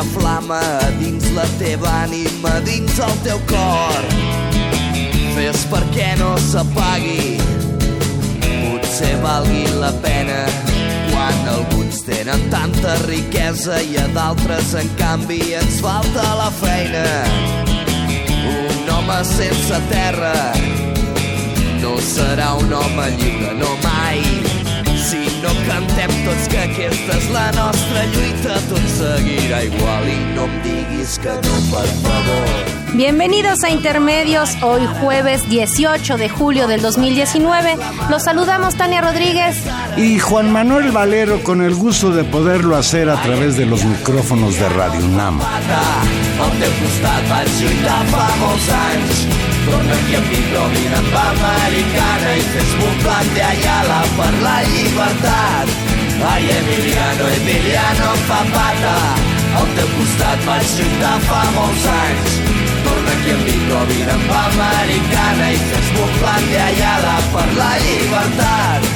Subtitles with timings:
[0.00, 0.60] Una flama
[0.98, 4.06] dins la teva ànima, dins el teu cor.
[5.34, 7.36] Fes perquè no s'apagui,
[8.40, 10.38] potser valgui la pena
[11.10, 17.06] quan alguns tenen tanta riquesa i a d'altres, en canvi, ens falta la feina.
[18.56, 20.36] Un home sense terra
[21.82, 23.99] no serà un home lliure, no mai
[25.70, 31.18] cantem tots que aquesta és la nostra lluita, tot seguirá igual y no me diguis
[31.22, 32.79] que no, por favor.
[32.94, 37.76] Bienvenidos a Intermedios, hoy jueves 18 de julio del 2019.
[38.10, 39.56] Los saludamos Tania Rodríguez
[39.96, 44.58] y Juan Manuel Valero con el gusto de poderlo hacer a través de los micrófonos
[44.58, 45.06] de Radio
[54.66, 55.68] llibertat.
[56.32, 58.96] Ai, Emiliano, Emiliano em fa pata,
[59.56, 62.59] al teu costat vaig lluitar fa molts anys.
[62.86, 68.88] Torna aquí amb micròvin amb americana i fes-me un plan de Ayala per la llibertat.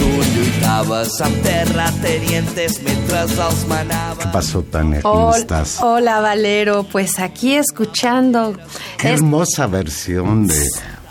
[0.00, 4.26] Tu lluitaves amb terratenientes mientras els manaven.
[4.26, 5.02] ¿Qué pasó, Tania?
[5.02, 5.78] ¿Cómo hola, estás?
[5.82, 6.84] Hola, Valero.
[6.84, 8.56] Pues aquí escuchando.
[8.98, 10.62] Qué hermosa versión de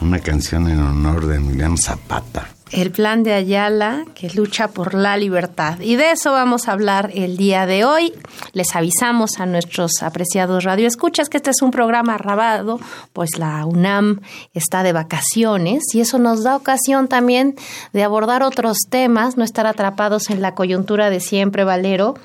[0.01, 5.17] una canción en honor de Emiliano Zapata el plan de Ayala que lucha por la
[5.17, 5.79] libertad.
[5.79, 8.13] Y de eso vamos a hablar el día de hoy.
[8.53, 12.79] Les avisamos a nuestros apreciados radioescuchas que este es un programa grabado,
[13.13, 14.21] pues la UNAM
[14.53, 17.55] está de vacaciones y eso nos da ocasión también
[17.93, 22.15] de abordar otros temas, no estar atrapados en la coyuntura de siempre, Valero.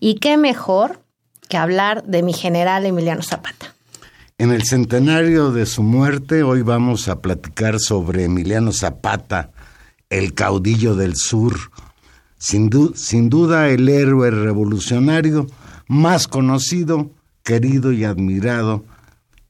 [0.00, 1.00] Y qué mejor
[1.48, 3.74] que hablar de mi general Emiliano Zapata.
[4.38, 9.50] En el centenario de su muerte, hoy vamos a platicar sobre Emiliano Zapata,
[10.12, 11.56] el caudillo del sur,
[12.36, 15.46] sin, duda el héroe revolucionario
[15.88, 17.10] más conocido,
[17.42, 18.84] querido y admirado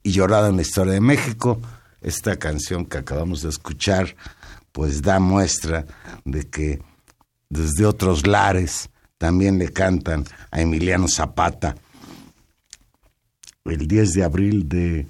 [0.03, 1.59] y llorado en la historia de México.
[2.01, 4.15] Esta canción que acabamos de escuchar
[4.71, 5.85] pues da muestra
[6.23, 6.81] de que
[7.49, 11.75] desde otros lares también le cantan a Emiliano Zapata.
[13.65, 15.07] El 10 de abril de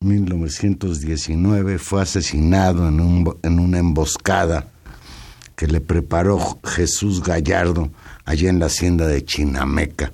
[0.00, 4.68] 1919 fue asesinado en, un, en una emboscada
[5.56, 7.90] que le preparó Jesús Gallardo
[8.24, 10.12] allá en la hacienda de Chinameca.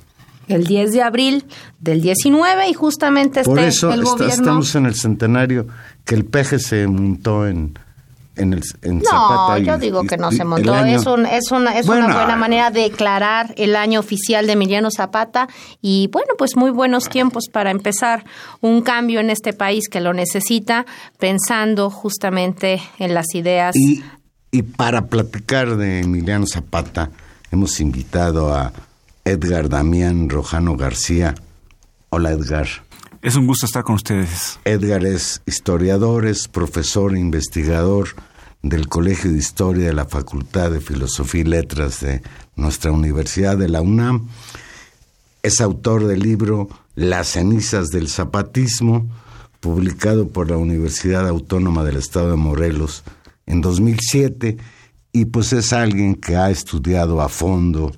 [0.49, 1.45] El 10 de abril
[1.81, 4.33] del 19 y justamente Por este, eso el gobierno...
[4.33, 5.67] estamos en el centenario
[6.07, 7.79] que el peje se montó en,
[8.37, 10.75] en el en no, Zapata yo y- digo que no y- se montó.
[10.85, 14.53] Es, un, es, una, es Bueno, una buena manera de declarar el año oficial de
[14.55, 15.49] Emiliano Zapata
[15.81, 18.25] y bueno, pues muy buenos tiempos para empezar
[18.61, 20.87] un cambio en este país que lo necesita,
[21.19, 23.75] pensando justamente en las ideas.
[23.77, 24.03] Y,
[24.51, 27.11] y para platicar de Emiliano Zapata,
[27.51, 28.73] hemos invitado a
[29.25, 31.35] Edgar Damián Rojano García.
[32.11, 32.67] Hola Edgar.
[33.25, 34.59] Es un gusto estar con ustedes.
[34.67, 38.09] Edgar es historiador, es profesor e investigador
[38.61, 42.21] del Colegio de Historia de la Facultad de Filosofía y Letras de
[42.55, 44.29] nuestra Universidad de la UNAM.
[45.43, 49.09] Es autor del libro Las cenizas del zapatismo,
[49.61, 53.05] publicado por la Universidad Autónoma del Estado de Morelos
[53.47, 54.59] en 2007,
[55.13, 57.91] y pues es alguien que ha estudiado a fondo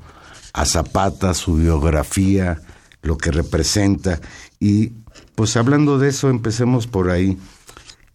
[0.52, 2.62] a Zapata, su biografía,
[3.02, 4.20] lo que representa,
[4.61, 4.93] y
[5.36, 7.38] pues hablando de eso, empecemos por ahí.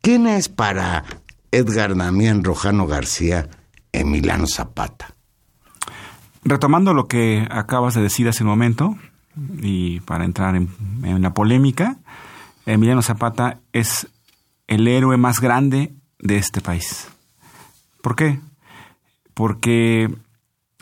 [0.01, 1.05] ¿Quién es para
[1.51, 3.47] Edgar Damián Rojano García
[3.91, 5.13] Emiliano Zapata?
[6.43, 8.97] Retomando lo que acabas de decir hace un momento,
[9.61, 10.69] y para entrar en,
[11.03, 11.99] en la polémica,
[12.65, 14.07] Emiliano Zapata es
[14.67, 17.07] el héroe más grande de este país.
[18.01, 18.39] ¿Por qué?
[19.35, 20.13] Porque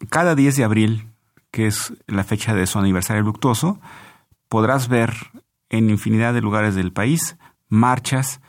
[0.09, 1.07] cada 10 de abril,
[1.51, 3.79] que es la fecha de su aniversario luctuoso,
[4.47, 5.13] podrás ver
[5.69, 7.37] en infinidad de lugares del país,
[7.67, 8.41] marchas,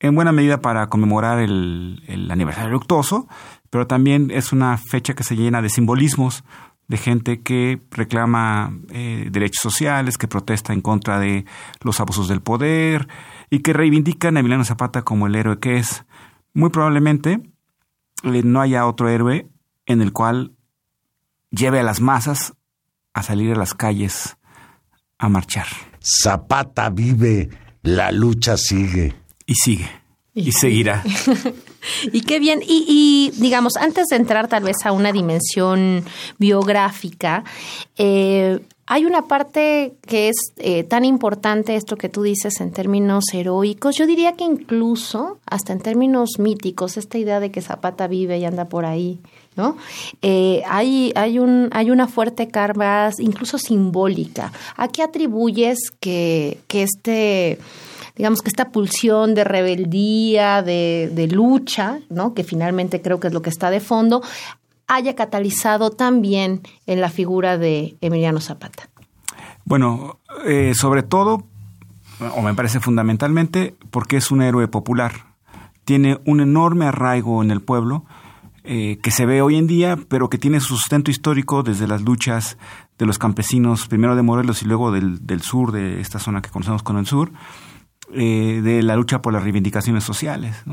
[0.00, 3.28] en buena medida para conmemorar el, aniversario luctuoso,
[3.70, 6.44] pero también es una fecha que se llena de simbolismos,
[6.86, 11.44] de gente que reclama eh, derechos sociales, que protesta en contra de
[11.82, 13.08] los abusos del poder
[13.50, 16.06] y que reivindican a Emiliano Zapata como el héroe que es.
[16.54, 17.42] Muy probablemente
[18.22, 19.48] eh, no haya otro héroe
[19.84, 20.52] en el cual
[21.50, 22.54] lleve a las masas
[23.12, 24.38] a salir a las calles
[25.18, 25.66] a marchar.
[26.00, 27.48] Zapata vive,
[27.82, 29.14] la lucha sigue.
[29.46, 29.88] Y sigue.
[30.34, 31.02] Y, seguirá.
[32.12, 32.60] y qué bien.
[32.66, 36.04] Y, digamos, antes de entrar tal vez a una dimensión
[36.38, 37.44] biográfica,
[37.96, 43.24] eh, hay una parte que es eh, tan importante, esto que tú dices en términos
[43.34, 48.38] heroicos, yo diría que incluso hasta en términos míticos, esta idea de que Zapata vive
[48.38, 49.20] y anda por ahí,
[50.22, 54.52] Eh, hay, hay, un, hay una fuerte carga, incluso simbólica.
[54.76, 57.58] ¿A qué atribuyes que, que este
[58.16, 62.34] digamos que esta pulsión de rebeldía, de, de, lucha, ¿no?
[62.34, 64.22] que finalmente creo que es lo que está de fondo,
[64.88, 68.88] haya catalizado también en la figura de Emiliano Zapata?
[69.64, 71.44] Bueno, eh, sobre todo,
[72.34, 75.26] o me parece fundamentalmente, porque es un héroe popular.
[75.84, 78.04] Tiene un enorme arraigo en el pueblo
[78.68, 82.02] eh, que se ve hoy en día, pero que tiene su sustento histórico desde las
[82.02, 82.58] luchas
[82.98, 86.82] de los campesinos, primero de Morelos y luego del, sur, de esta zona que conocemos
[86.82, 87.32] con el sur,
[88.12, 90.64] eh, de la lucha por las reivindicaciones sociales.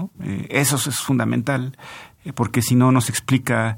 [0.50, 1.78] eso es fundamental.
[2.26, 3.78] Eh, porque si no nos explica,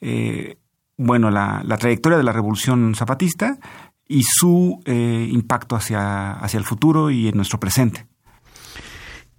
[0.00, 0.56] eh,
[0.96, 3.58] bueno, la, trayectoria de la revolución zapatista
[4.06, 8.06] y su eh, impacto hacia, hacia el futuro y en nuestro presente.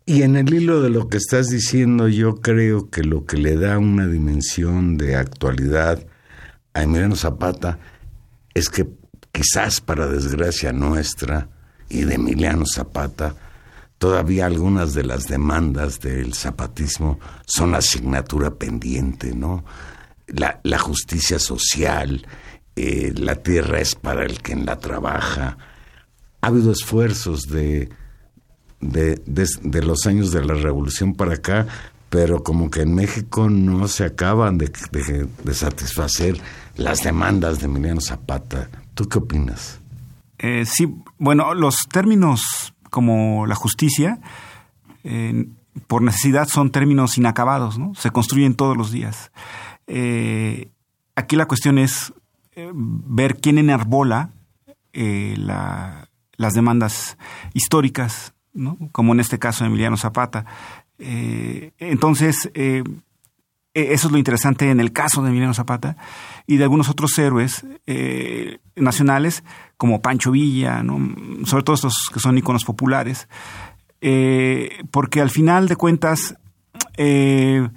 [0.10, 3.56] Y en el hilo de lo que estás diciendo, yo creo que lo que le
[3.58, 6.04] da una dimensión de actualidad
[6.74, 7.78] a Emiliano Zapata
[8.56, 8.90] es que
[9.32, 11.48] quizás para desgracia nuestra
[11.90, 13.36] y de Emiliano Zapata,
[14.00, 19.64] todavía algunas de las demandas del zapatismo son asignatura pendiente, ¿no?
[20.26, 22.26] La, justicia social,
[22.76, 25.60] eh, la tierra es para el que la trabaja.
[26.42, 27.90] Ha habido esfuerzos de,
[28.82, 31.68] de, de, los años de la revolución para acá,
[32.10, 36.40] pero como que en México no se acaban de, de satisfacer
[36.76, 38.70] las demandas de Emiliano Zapata.
[38.94, 39.80] ¿Tú qué opinas?
[40.38, 44.20] Eh, sí, bueno, los términos como la justicia,
[45.88, 47.94] por necesidad son términos inacabados, ¿no?
[47.96, 49.32] Se construyen todos los días.
[49.88, 50.72] Eh,
[51.16, 52.14] aquí la cuestión es
[52.56, 54.32] eh, ver quién enarbola
[54.94, 57.18] eh, las demandas
[57.54, 58.34] históricas,
[58.92, 60.46] como en este caso Emiliano Zapata.
[60.98, 62.84] entonces, e-,
[63.74, 65.98] eso es lo interesante en el caso de Emiliano Zapata
[66.48, 67.66] y de algunos otros héroes
[68.76, 69.44] nacionales
[69.78, 70.84] como Pancho Villa,
[71.46, 73.30] sobre todo estos que son iconos populares,
[74.02, 76.36] eh, porque al final de cuentas
[76.98, 77.70] eh,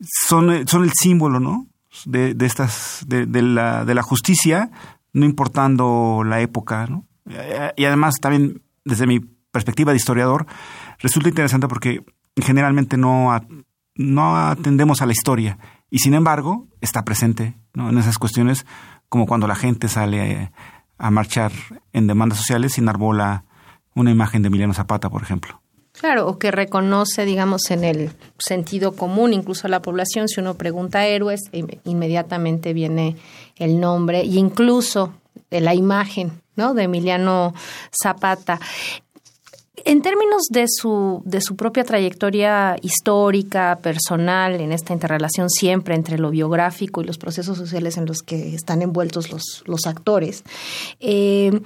[0.00, 1.66] son, son el símbolo ¿no?
[2.06, 4.70] de, estas, de, la, de la justicia,
[5.12, 6.86] no importando la época.
[6.86, 7.06] ¿no?
[7.76, 10.46] Y además también desde mi perspectiva de historiador,
[10.98, 12.04] resulta interesante porque
[12.36, 13.30] generalmente no,
[13.94, 15.58] no atendemos a la historia
[15.90, 18.66] y sin embargo está presente en esas cuestiones
[19.08, 20.52] como cuando la gente sale
[20.98, 21.52] a marchar
[21.92, 23.44] en demandas sociales sin arbola
[23.94, 25.60] una imagen de Emiliano Zapata, por ejemplo.
[25.92, 30.54] Claro, o que reconoce, digamos, en el sentido común, incluso a la población, si uno
[30.54, 31.40] pregunta héroes,
[31.84, 33.16] inmediatamente viene
[33.56, 35.14] el nombre e incluso
[35.50, 36.74] la imagen ¿no?
[36.74, 37.52] de Emiliano
[37.90, 38.60] Zapata.
[39.84, 46.18] En términos de su, de su propia trayectoria histórica, personal, en esta interrelación siempre entre
[46.18, 50.44] lo biográfico y los procesos sociales en los que están envueltos los, los actores,
[51.00, 51.60] eh,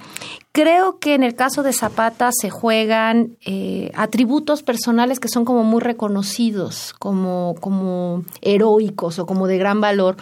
[0.55, 5.63] Creo que en el caso de Zapata se juegan eh, atributos personales que son como
[5.63, 10.15] muy reconocidos, como, como heroicos o como de gran valor.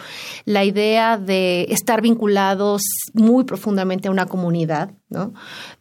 [0.46, 2.80] La idea de estar vinculados
[3.12, 5.34] muy profundamente a una comunidad, ¿no?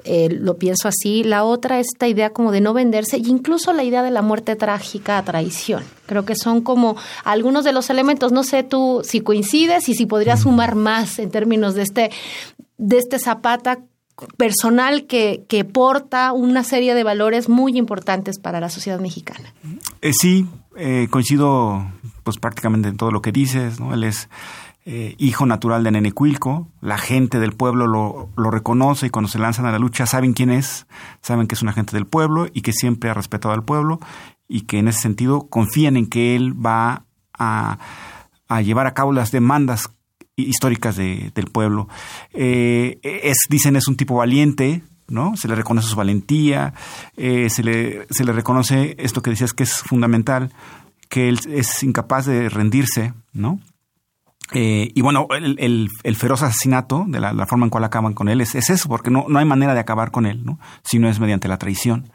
[0.03, 1.23] Eh, lo pienso así.
[1.23, 4.57] La otra, esta idea como de no venderse, e incluso la idea de la muerte
[4.57, 5.85] trágica a traición.
[6.07, 8.33] Creo que son como algunos de los elementos.
[8.33, 12.11] No sé tú si coincides y si podrías sumar más en términos de este,
[12.77, 13.79] de este Zapata
[14.37, 19.53] personal que, que porta una serie de valores muy importantes para la sociedad mexicana.
[20.01, 21.85] Eh, sí, eh, coincido
[22.23, 23.93] pues prácticamente en todo lo que dices, ¿no?
[23.93, 24.29] Él es
[24.85, 29.37] eh, hijo natural de Nenecuilco, la gente del pueblo lo, lo, reconoce y cuando se
[29.37, 30.87] lanzan a la lucha saben quién es,
[31.21, 33.99] saben que es un agente del pueblo y que siempre ha respetado al pueblo
[34.47, 37.05] y que en ese sentido confían en que él va
[37.37, 37.77] a,
[38.47, 39.91] a llevar a cabo las demandas
[40.35, 41.87] históricas de, del pueblo.
[42.33, 45.35] Eh, es, dicen, es un tipo valiente, ¿no?
[45.35, 46.73] Se le reconoce su valentía,
[47.17, 50.51] eh, se, le, se le reconoce esto que decías que es fundamental,
[51.09, 53.59] que él es incapaz de rendirse, ¿no?
[54.53, 58.41] Eh, y bueno, el, el, feroz asesinato, de la, forma en cual acaban con él,
[58.41, 60.59] es, es eso, porque no, no, hay manera de acabar con él, ¿no?
[60.83, 62.11] Si no es mediante la traición.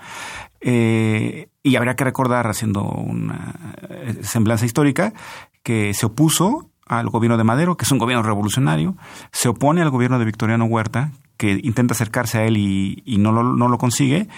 [0.60, 3.74] Eh, y habría que recordar, haciendo una
[4.22, 5.14] semblanza histórica,
[5.62, 8.96] que se opuso al gobierno de Madero, que es un gobierno revolucionario,
[9.32, 13.42] se opone al gobierno de Victoriano Huerta, que intenta acercarse a él y, no, lo,
[13.42, 14.28] no, lo, consigue,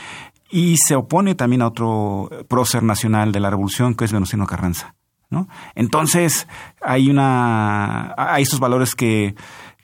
[0.51, 4.95] y se opone también a otro prócer nacional de la revolución, que es Venustiano Carranza.
[5.31, 5.47] ¿no?
[5.75, 6.49] Entonces,
[6.81, 8.15] hay una.
[8.17, 9.35] hay estos valores que,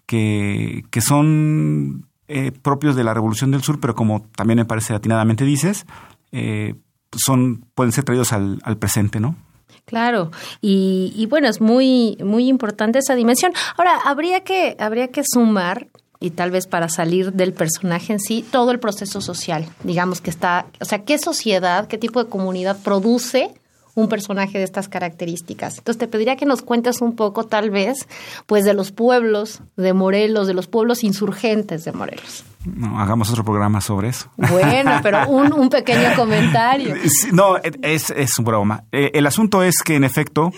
[0.06, 4.94] que, que son eh, propios de la Revolución del Sur, pero como también me parece
[4.94, 5.84] atinadamente dices,
[6.32, 6.74] eh,
[7.12, 9.36] son, pueden ser traídos al, al presente, ¿no?
[9.84, 10.30] Claro,
[10.60, 13.52] y, y, bueno, es muy, muy importante esa dimensión.
[13.76, 15.88] Ahora, habría que, habría que sumar,
[16.20, 20.30] y tal vez para salir del personaje en sí, todo el proceso social, digamos que
[20.30, 23.50] está, o sea, qué sociedad, qué tipo de comunidad produce
[23.94, 25.78] un personaje de estas características.
[25.78, 28.08] Entonces te pediría que nos cuentes un poco, tal vez,
[28.46, 32.44] pues de los pueblos de Morelos, de los pueblos insurgentes de Morelos.
[32.64, 34.30] No, hagamos otro programa sobre eso.
[34.36, 36.94] Bueno, pero un, pequeño comentario.
[37.32, 38.84] No, es, es un broma.
[38.92, 40.52] Eh, el asunto es que, en efecto,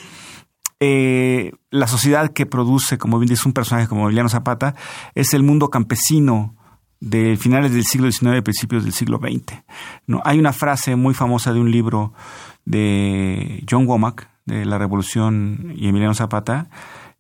[0.78, 4.74] eh, la sociedad que produce, como bien dice un personaje como Emiliano Zapata,
[5.14, 6.54] es el mundo campesino
[7.00, 9.62] de finales del siglo XIX y principios del siglo XX.
[10.06, 10.20] ¿no?
[10.24, 12.12] Hay una frase muy famosa de un libro
[12.64, 16.68] de John Womack, de la Revolución y Emiliano Zapata,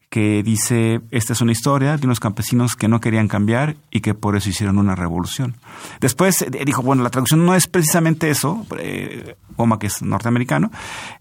[0.08, 4.14] que dice, esta es una historia de unos campesinos que no querían cambiar y que
[4.14, 5.56] por eso hicieron una revolución.
[6.00, 10.70] Después eh, dijo, bueno, la traducción no es precisamente eso, eh, Womack es norteamericano,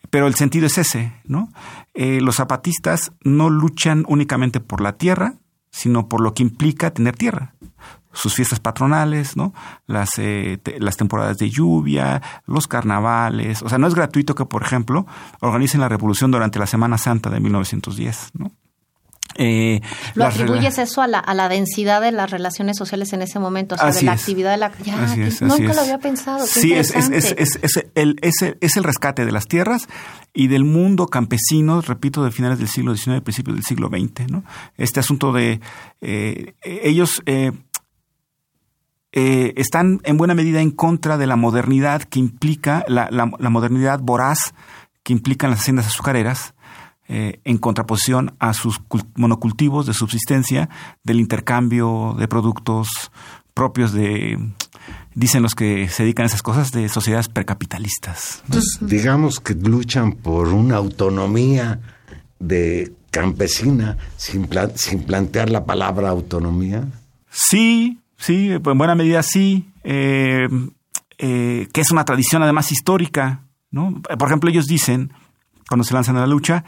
[0.09, 1.49] pero el sentido es ese, ¿no?
[1.93, 5.35] Eh, los zapatistas no luchan únicamente por la tierra,
[5.71, 7.55] sino por lo que implica tener tierra
[8.15, 9.53] sus fiestas patronales, ¿no?
[9.87, 13.61] Las, eh, las temporadas de lluvia, los carnavales.
[13.61, 15.05] O sea, no es gratuito que, por ejemplo,
[15.41, 18.51] organicen la revolución durante la Semana Santa de 1910, ¿no?
[19.37, 19.81] Eh,
[20.13, 23.75] ¿Lo atribuyes eso a la, a la densidad de las relaciones sociales en ese momento?
[23.75, 24.71] O sea, de la actividad de la...
[24.83, 24.95] Ya,
[25.41, 26.45] nunca lo había pensado.
[26.45, 26.93] sí, es,
[27.95, 29.87] el, es, el rescate de las tierras
[30.33, 34.31] y del mundo campesino, repito, de finales del siglo XIX, principios del siglo XX.
[34.31, 34.43] ¿no?
[34.77, 35.59] Este asunto de...
[36.01, 37.21] Eh, ellos...
[37.25, 37.51] Eh,
[39.17, 44.01] eh, están en buena medida en contra de la modernidad que implica, la, la, modernidad
[44.01, 44.53] voraz
[45.03, 46.54] que implican las haciendas azucareras,
[47.07, 48.81] eh, en contraposición a sus
[49.15, 50.69] monocultivos de subsistencia,
[51.03, 53.11] del intercambio de productos
[53.53, 54.37] propios de,
[55.13, 58.41] dicen los que se dedican a esas cosas, de sociedades precapitalistas.
[58.45, 61.79] Entonces, digamos que luchan por una autonomía
[62.39, 66.85] de campesina sin, sin plantear la palabra autonomía.
[67.29, 70.47] Sí, Sí, en buena medida sí, eh,
[71.17, 73.41] eh, que es una tradición además histórica.
[73.71, 74.01] ¿no?
[74.01, 75.11] Por ejemplo, ellos dicen,
[75.67, 76.63] cuando se lanzan a la lucha,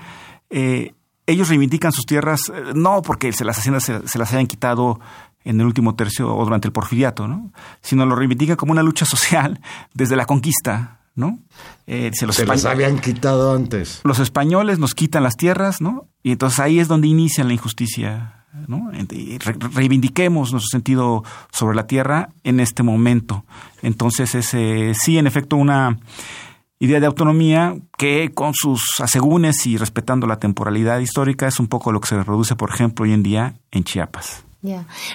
[0.50, 0.94] eh,
[1.26, 5.00] ellos reivindican sus tierras no porque se las haciendas se, las hayan quitado
[5.44, 7.52] en el último tercio o durante el porfiriato, ¿no?
[7.82, 9.60] sino lo reivindican como una lucha social
[9.94, 10.94] desde la conquista.
[11.16, 11.40] ¿no?
[11.88, 14.02] se, los las habían quitado antes.
[14.04, 16.06] Los españoles nos quitan las tierras, ¿no?
[16.22, 18.38] Y entonces ahí es donde inicia la injusticia
[18.68, 18.92] ¿no?
[19.74, 23.46] reivindiquemos nuestro sentido sobre la tierra en este momento.
[23.82, 25.98] Entonces, es sí, en efecto, una
[26.80, 31.92] idea de autonomía que con sus asegúnes y respetando la temporalidad histórica es un poco
[31.92, 34.44] lo que se reproduce, por ejemplo, hoy en día en Chiapas.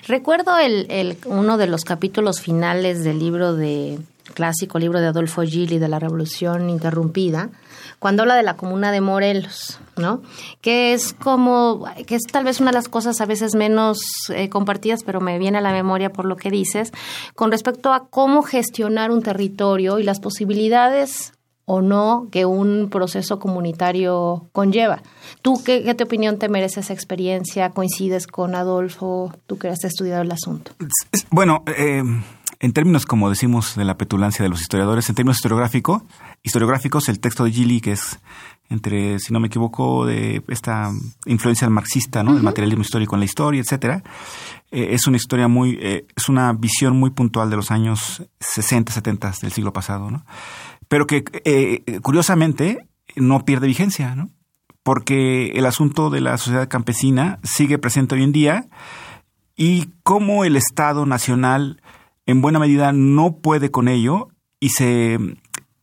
[0.06, 3.98] Recuerdo el, uno de los capítulos finales del libro de
[4.34, 7.50] clásico libro de Adolfo Gili de la Revolución Interrumpida,
[7.98, 10.22] cuando habla de la comuna de Morelos, ¿no?
[10.60, 14.00] Que es como, que es tal vez una de las cosas a veces menos
[14.30, 16.92] eh, compartidas, pero me viene a la memoria por lo que dices,
[17.34, 21.32] con respecto a cómo gestionar un territorio y las posibilidades
[21.72, 25.02] o no que un proceso comunitario conlleva.
[25.40, 27.70] ¿Tú qué, qué, opinión te merece esa experiencia?
[27.70, 29.32] ¿Coincides con Adolfo?
[29.46, 30.72] ¿Tú que has estudiado el asunto?
[31.30, 32.02] Bueno, eh,
[32.60, 36.04] en términos, como decimos, de la petulancia de los historiadores, en términos historiográfico,
[36.42, 38.20] historiográficos, el texto de Gili, que es
[38.68, 40.90] entre, si no me equivoco, de esta
[41.26, 42.34] influencia marxista, ¿no?
[42.34, 44.02] Del materialismo histórico en la historia, etcétera,
[44.70, 48.92] eh, es una historia muy, eh, es una visión muy puntual de los años 60,
[48.92, 50.24] 70 del siglo pasado, ¿no?
[50.92, 54.28] Pero que, eh, curiosamente, no pierde vigencia, ¿no?
[54.82, 58.66] Porque el asunto de la sociedad campesina sigue presente hoy en día
[59.56, 61.80] y cómo el Estado nacional
[62.26, 64.28] en buena medida no puede con ello
[64.60, 65.18] y se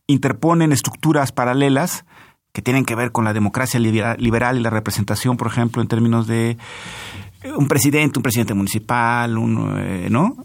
[0.06, 2.04] interponen estructuras paralelas
[2.52, 6.28] que tienen que ver con la democracia liberal y la representación, por ejemplo, en términos
[6.28, 6.56] de
[7.56, 10.36] un presidente, un presidente municipal, un, eh, ¿no?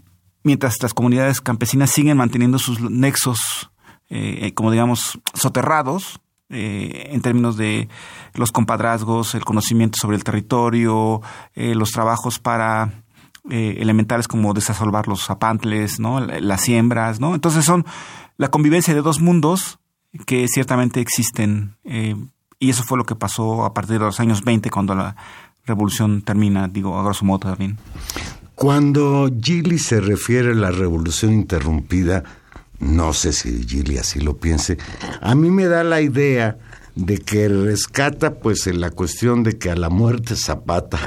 [0.45, 3.69] mientras las comunidades campesinas siguen manteniendo sus nexos,
[4.09, 6.19] eh, como digamos, soterrados,
[6.50, 7.89] eh, en términos de
[8.33, 11.21] los compadrazgos, el conocimiento sobre el territorio,
[11.55, 13.01] eh, los trabajos para
[13.47, 16.19] elementales como desasolvar los zapantles, ¿no?
[16.19, 17.35] las siembras, ¿no?
[17.35, 17.85] Entonces son
[18.38, 19.77] la convivencia de dos mundos
[20.25, 21.77] que ciertamente existen
[22.59, 25.15] y eso fue lo que pasó a partir de los años 20 cuando la
[25.65, 27.77] revolución termina, digo, a grosso modo también.
[28.55, 32.24] Cuando Gili se refiere a la revolución interrumpida,
[32.79, 34.77] no sé si Gili así lo piense,
[35.22, 36.58] a mí me da la idea
[36.96, 41.00] de que rescata pues en la cuestión de que a la muerte Zapata,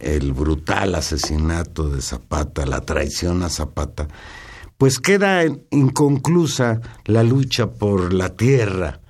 [0.00, 4.08] el brutal asesinato de Zapata, la traición a Zapata,
[4.78, 9.00] pues queda inconclusa la lucha por la tierra,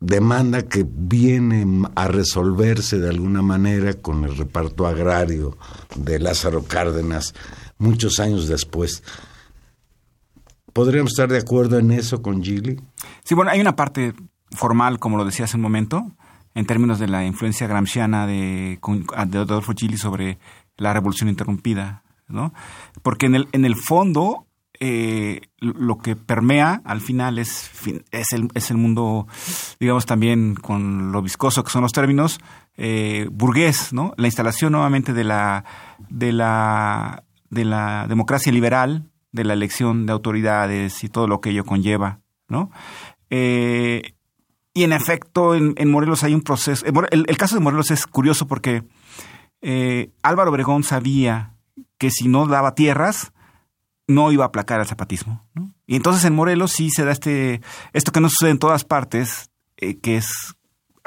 [0.00, 5.56] demanda que viene a resolverse de alguna manera con el reparto agrario
[5.96, 7.34] de Lázaro Cárdenas
[7.78, 9.02] muchos años después.
[10.72, 12.80] ¿Podríamos estar de acuerdo en eso con Gili?
[13.24, 14.14] Sí, bueno, hay una parte
[14.50, 16.12] formal, como lo decía hace un momento,
[16.54, 18.78] en términos de la influencia gramsciana de,
[19.16, 20.38] Adolfo Gili sobre
[20.76, 22.52] la revolución interrumpida, ¿no?
[23.02, 24.46] Porque en el, en el fondo
[24.80, 27.70] eh, lo que permea al final es,
[28.12, 29.26] es, el, es el mundo,
[29.80, 32.38] digamos también con lo viscoso que son los términos,
[32.76, 34.14] eh, burgués, ¿no?
[34.16, 35.64] La instalación nuevamente de la,
[36.08, 41.50] de la de la democracia liberal, de la elección de autoridades y todo lo que
[41.50, 42.70] ello conlleva, ¿no?
[43.30, 44.14] Eh,
[44.74, 46.84] y en efecto, en, Morelos hay un proceso.
[47.10, 48.84] El, caso de Morelos es curioso porque
[49.60, 51.54] eh, Álvaro Obregón sabía
[51.98, 53.32] que si no daba tierras,
[54.06, 55.44] no iba a aplacar al zapatismo.
[55.86, 57.60] Y entonces en Morelos sí se da este,
[57.92, 60.54] esto que no sucede en todas partes, eh, que es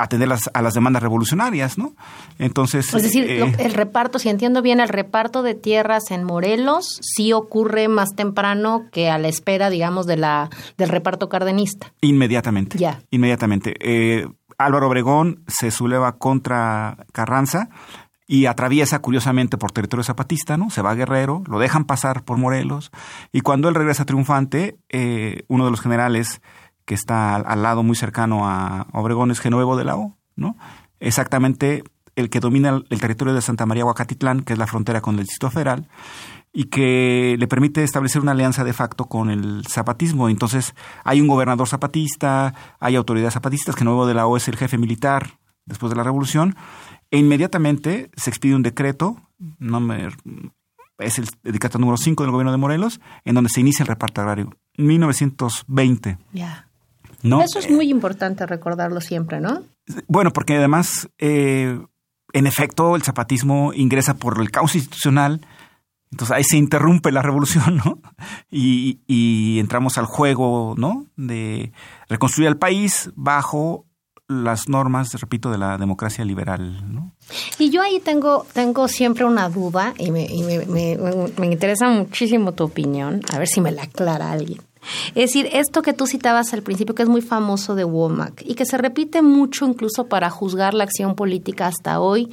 [0.03, 1.93] atender las, a las demandas revolucionarias, ¿no?
[2.39, 2.93] Entonces...
[2.93, 7.34] Es decir, eh, el reparto, si entiendo bien, el reparto de tierras en Morelos sí
[7.34, 11.94] ocurre más temprano que a la espera, digamos, de la, del reparto cardenista.
[12.01, 12.77] Inmediatamente.
[12.77, 13.01] Ya.
[13.11, 13.75] Inmediatamente.
[13.79, 17.70] Eh, Álvaro Obregón se subleva contra Carranza
[18.27, 20.70] y atraviesa curiosamente por territorio zapatista, ¿no?
[20.70, 22.92] Se va a Guerrero, lo dejan pasar por Morelos
[23.33, 26.42] y cuando él regresa triunfante, eh, uno de los generales
[26.85, 30.57] que está al, lado muy cercano a Obregón es Genuevo de la O, ¿no?
[31.00, 31.83] Exactamente
[32.15, 35.22] el que domina el, territorio de Santa María Huacatitlán, que es la frontera con el
[35.22, 35.87] Distrito Federal,
[36.53, 40.27] y que le permite establecer una alianza de facto con el zapatismo.
[40.27, 44.77] Entonces, hay un gobernador zapatista, hay autoridades zapatistas, Genuevo de la O es el jefe
[44.77, 46.55] militar después de la revolución,
[47.09, 49.17] e inmediatamente se expide un decreto,
[49.59, 50.09] no me,
[50.98, 54.22] es el decreto número 5 del gobierno de Morelos, en donde se inicia el reparto
[54.22, 54.51] agrario.
[54.77, 56.17] 1920.
[57.24, 57.44] Ya.
[57.44, 59.64] Eso es muy importante recordarlo siempre, ¿no?
[60.07, 61.79] Bueno, porque además, eh,
[62.34, 65.42] en efecto, el zapatismo ingresa por el caos institucional,
[66.12, 68.00] entonces ahí se interrumpe la revolución, ¿no?
[68.50, 71.05] Y, entramos al juego, ¿no?
[71.16, 71.72] De
[72.10, 73.86] reconstruir el país bajo
[74.27, 77.14] las normas, repito, de la democracia liberal, ¿no?
[77.60, 80.27] Y yo ahí tengo, tengo siempre una duda y, me,
[80.68, 80.98] me,
[81.38, 84.62] me interesa muchísimo tu opinión, a ver si me la aclara alguien.
[85.09, 88.55] Es decir, esto que tú citabas al principio, que es muy famoso de Womack y
[88.55, 92.29] que se repite mucho incluso para juzgar la acción política hasta hoy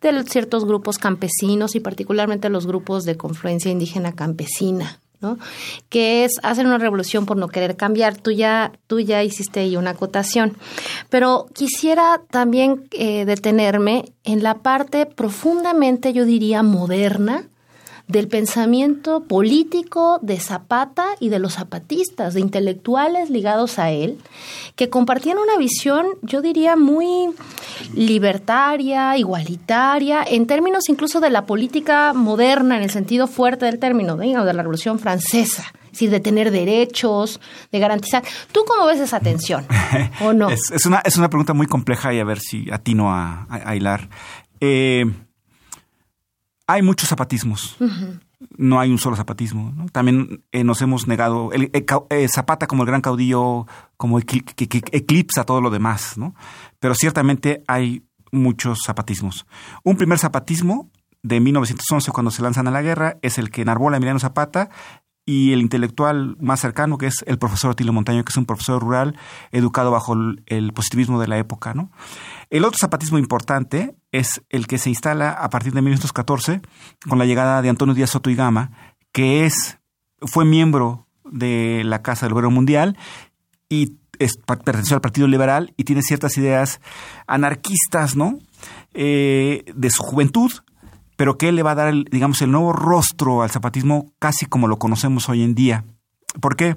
[0.00, 5.00] de ciertos grupos campesinos y particularmente los grupos de confluencia indígena campesina.
[5.20, 5.36] ¿no?
[5.88, 8.16] que es hacer una revolución por no querer cambiar.
[8.16, 10.56] Tú ya, tú ya hiciste ahí una acotación.
[11.10, 17.48] Pero quisiera también eh, detenerme en la parte profundamente, yo diría, moderna
[18.08, 24.18] del pensamiento político de Zapata y de los zapatistas, de intelectuales ligados a él,
[24.76, 27.28] que compartían una visión, yo diría, muy
[27.94, 34.16] libertaria, igualitaria, en términos incluso de la política moderna, en el sentido fuerte del término,
[34.16, 35.64] de la Revolución Francesa.
[35.84, 37.40] Es decir, de tener derechos,
[37.72, 38.22] de garantizar.
[38.52, 39.66] ¿Tú cómo ves esa tensión?
[40.20, 40.48] ¿O no?
[40.50, 44.08] es, una, es una pregunta muy compleja y a ver si atino a, a hilar.
[44.60, 45.04] Eh,
[46.68, 47.76] hay muchos zapatismos.
[48.56, 49.86] No hay un solo zapatismo.
[49.90, 51.50] También eh, nos hemos negado.
[51.52, 54.44] El, eh, Zapata como el gran caudillo, como que,
[54.92, 56.34] eclipsa todo lo demás, ¿no?
[56.78, 59.46] Pero ciertamente hay muchos zapatismos.
[59.82, 60.90] Un primer zapatismo
[61.22, 64.68] de 1911, cuando se lanzan a la guerra, es el que enarbola Emiliano Zapata
[65.28, 68.80] y el intelectual más cercano, que es el profesor Otilio Montaño, que es un profesor
[68.80, 69.14] rural
[69.52, 71.92] educado bajo el, positivismo de la época, ¿no?
[72.48, 76.62] El otro zapatismo importante es el que se instala a partir de 1914
[77.06, 78.70] con la llegada de Antonio Díaz Soto y Gama,
[79.12, 79.78] que es,
[80.22, 82.96] fue miembro de la Casa del Gobierno Mundial
[83.68, 83.98] y
[84.46, 86.80] perteneció al Partido Liberal y tiene ciertas ideas
[87.26, 88.38] anarquistas, ¿no?
[88.94, 90.52] Eh, de su juventud
[91.18, 94.78] pero que le va a dar, digamos, el nuevo rostro al zapatismo casi como lo
[94.78, 95.84] conocemos hoy en día.
[96.40, 96.76] ¿Por qué?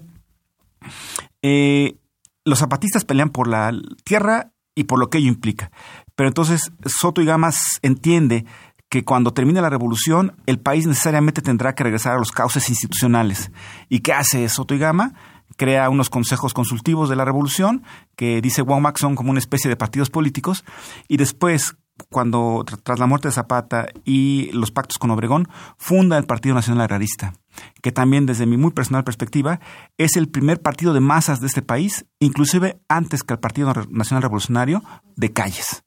[1.43, 1.95] Eh,
[2.43, 3.71] los zapatistas pelean por la
[4.04, 5.69] tierra y por lo que ello implica.
[6.15, 8.45] Pero entonces Soto y Gamas entiende
[8.89, 13.51] que cuando termine la revolución, el país necesariamente tendrá que regresar a los cauces institucionales.
[13.89, 15.13] ¿Y qué hace Soto y Gama?
[15.56, 17.84] Crea unos consejos consultivos de la revolución,
[18.15, 20.65] que dice Wong Maxon como una especie de partidos políticos,
[21.08, 21.75] y después,
[22.10, 26.82] cuando tras la muerte de Zapata y los pactos con Obregón, funda el Partido Nacional
[26.82, 27.34] Agrarista,
[27.82, 29.60] que también desde mi muy personal perspectiva
[29.97, 34.23] es el primer partido de masas de este país, inclusive antes que el Partido Nacional
[34.23, 34.84] Revolucionario
[35.15, 35.84] de calles.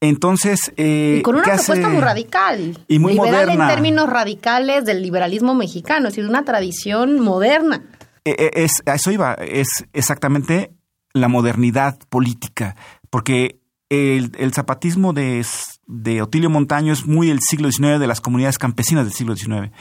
[0.00, 5.02] Entonces, eh, y con una propuesta muy radical y muy liberal en términos radicales del
[5.02, 7.82] liberalismo mexicano, es decir, una tradición moderna.
[8.24, 10.72] Eh, eh, es, a eso iba, es exactamente
[11.12, 12.76] la modernidad política,
[13.10, 13.59] porque
[13.90, 15.44] el, zapatismo de,
[15.86, 19.72] de, Otilio Montaño es muy el siglo XIX, de las comunidades campesinas del siglo XIX.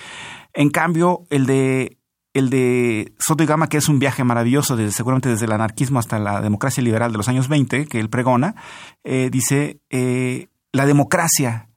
[0.54, 2.00] En cambio, el de,
[2.34, 6.00] el de Soto y Gama, que es un viaje maravilloso, desde, seguramente desde el anarquismo
[6.00, 8.56] hasta la democracia liberal de los años 20, que él pregona,
[9.04, 11.70] eh, dice, eh, la democracia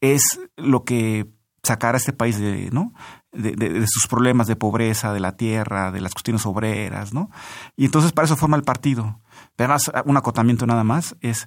[0.00, 1.28] es lo que
[1.62, 2.92] sacará a este país de, ¿no?
[3.32, 7.30] De, de, sus problemas de pobreza, de la tierra, de las cuestiones obreras, ¿no?
[7.76, 9.20] Y entonces para eso forma el partido.
[9.56, 11.46] Pero además, un acotamiento nada más es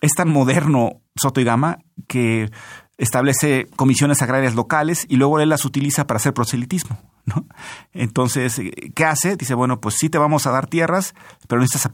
[0.00, 2.50] es tan moderno Soto y Gama que
[2.98, 6.98] establece comisiones agrarias locales y luego él las utiliza para hacer proselitismo.
[7.26, 7.44] ¿no?
[7.92, 8.60] Entonces,
[8.94, 9.36] ¿qué hace?
[9.36, 11.14] Dice, bueno, pues sí te vamos a dar tierras,
[11.48, 11.90] pero necesitas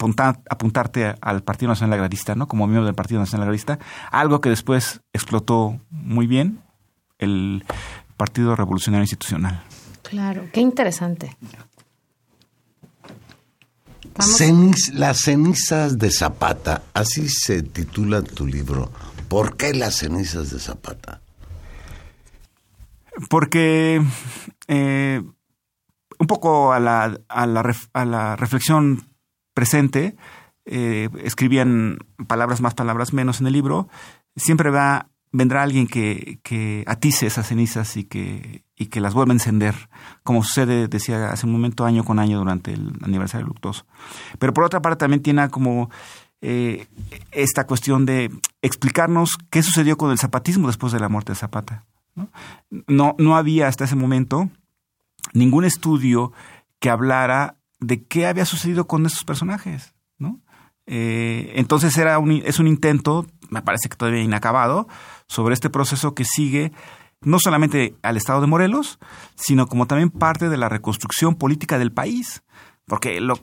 [0.51, 2.47] apuntarte al Partido Nacional Agrarista, ¿no?
[2.47, 3.79] Como miembro del Partido Nacional Agrarista,
[4.11, 6.61] algo que después explotó muy bien
[7.19, 7.65] el
[8.17, 9.63] Partido Revolucionario Institucional.
[10.03, 11.37] Claro, qué interesante
[14.93, 18.91] las cenizas de Zapata, así se titula tu libro.
[19.29, 21.21] ¿Por qué las cenizas de Zapata?
[23.29, 24.03] Porque
[24.69, 25.23] eh,
[26.19, 29.09] un poco a la, a la, a la reflexión
[29.55, 30.17] presente,
[30.65, 31.99] eh, escribían
[32.29, 33.89] palabras más, palabras menos en el libro,
[34.37, 39.33] siempre va vendrá alguien que, que atice esas cenizas y que, y que las vuelva
[39.33, 39.75] a encender,
[40.23, 43.87] como sucede, decía hace un momento, año con año durante el aniversario luctuoso.
[44.39, 45.91] Pero por otra parte también tiene como
[46.43, 46.87] eh,
[47.31, 51.87] esta cuestión de explicarnos qué sucedió con el zapatismo después de la muerte de Zapata.
[52.15, 52.29] ¿no?
[52.87, 54.51] No, no había hasta ese momento
[55.33, 56.33] ningún estudio
[56.79, 59.95] que hablara de qué había sucedido con esos personajes.
[60.19, 60.41] ¿no?
[60.87, 64.89] Eh, entonces era un, es un intento, me parece que todavía inacabado,
[65.33, 66.73] sobre este proceso que sigue
[67.23, 68.99] no solamente al Estado de Morelos,
[69.35, 72.43] sino como también parte de la reconstrucción política del país.
[72.85, 73.39] Porque lo,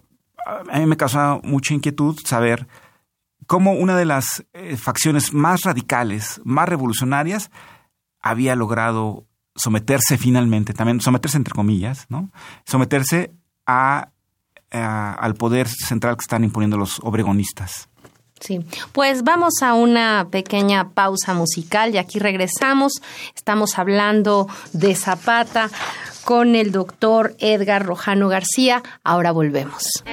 [0.45, 2.67] a mí me causa mucha inquietud saber
[3.47, 7.49] cómo una de las eh, facciones más radicales, más revolucionarias,
[8.21, 9.25] había logrado
[9.55, 12.31] someterse finalmente, también someterse entre comillas, ¿no?
[12.65, 13.33] Someterse
[13.65, 14.11] a
[14.71, 17.89] al poder central que están imponiendo los obregonistas.
[18.39, 18.61] Sí,
[18.93, 22.93] pues vamos a una pequeña pausa musical y aquí regresamos.
[23.35, 25.69] Estamos hablando de Zapata
[26.23, 28.83] con el doctor Edgar Rojano García.
[29.03, 30.03] Ahora volvemos.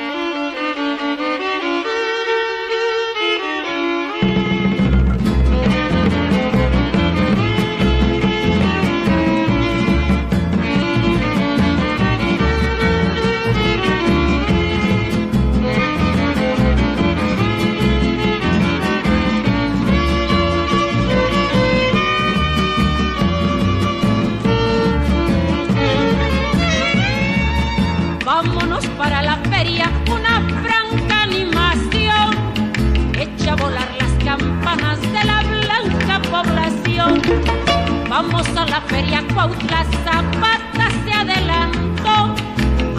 [38.76, 42.34] La feria Cuautla, Zapata se adelantó.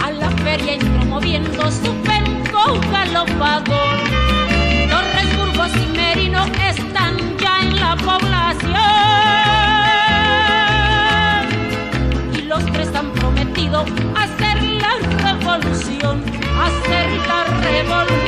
[0.04, 3.98] A la feria entró moviendo su penco galopador.
[4.90, 8.72] Torres, Burgos y Merino están ya en la población.
[12.34, 13.86] Y los tres han prometido
[14.24, 14.94] hacer la
[15.26, 16.24] revolución,
[16.66, 18.27] hacer la revolución.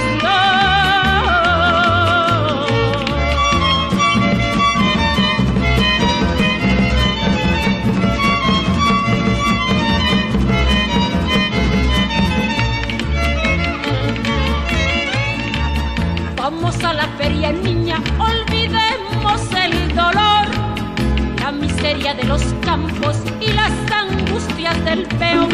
[23.42, 25.50] Y las angustias del peón.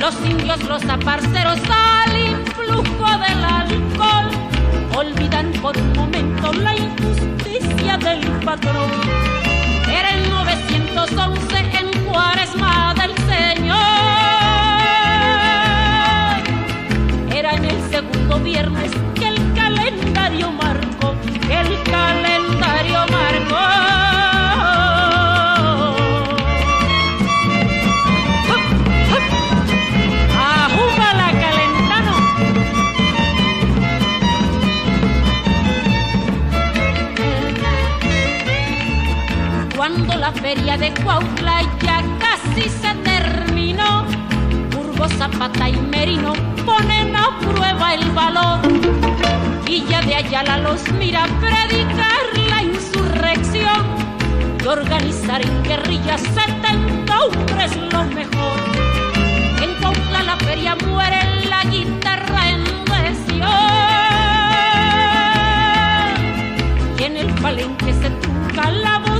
[0.00, 4.30] Los indios, los aparceros al influjo del alcohol,
[4.96, 8.90] olvidan por un momento la injusticia del patrón.
[9.88, 13.76] Era el 211 en cuaresma del Señor.
[17.34, 18.92] Era en el segundo viernes
[40.26, 44.04] la feria de Cuautla ya casi se terminó,
[44.72, 46.32] Burgos, Zapata y Merino
[46.64, 48.58] ponen a prueba el valor.
[49.88, 53.84] Ya de Ayala los mira predicar la insurrección
[54.64, 58.58] y organizar en guerrillas 70 hombres lo mejor.
[59.62, 62.64] En Cuautla la feria muere la guitarra en
[63.26, 63.48] Sion.
[66.98, 69.15] Y en el palenque se trunca la voz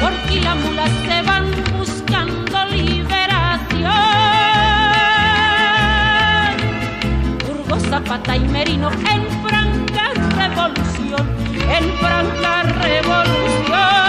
[0.00, 1.46] Porque las mulas se van
[1.78, 3.90] buscando liberación.
[7.46, 11.28] Burgos, Zapata y Merino en franca revolución.
[11.68, 14.01] En franca revolución.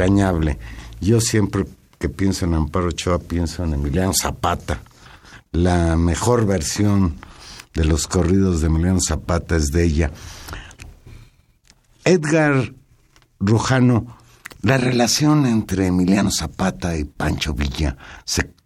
[0.00, 0.58] Entrañable.
[1.00, 1.64] Yo siempre
[1.98, 4.80] que pienso en Amparo Ochoa pienso en Emiliano Zapata.
[5.52, 7.16] La mejor versión
[7.74, 10.10] de los corridos de Emiliano Zapata es de ella.
[12.04, 12.72] Edgar
[13.38, 14.16] Rujano,
[14.62, 17.96] la relación entre Emiliano Zapata y Pancho Villa,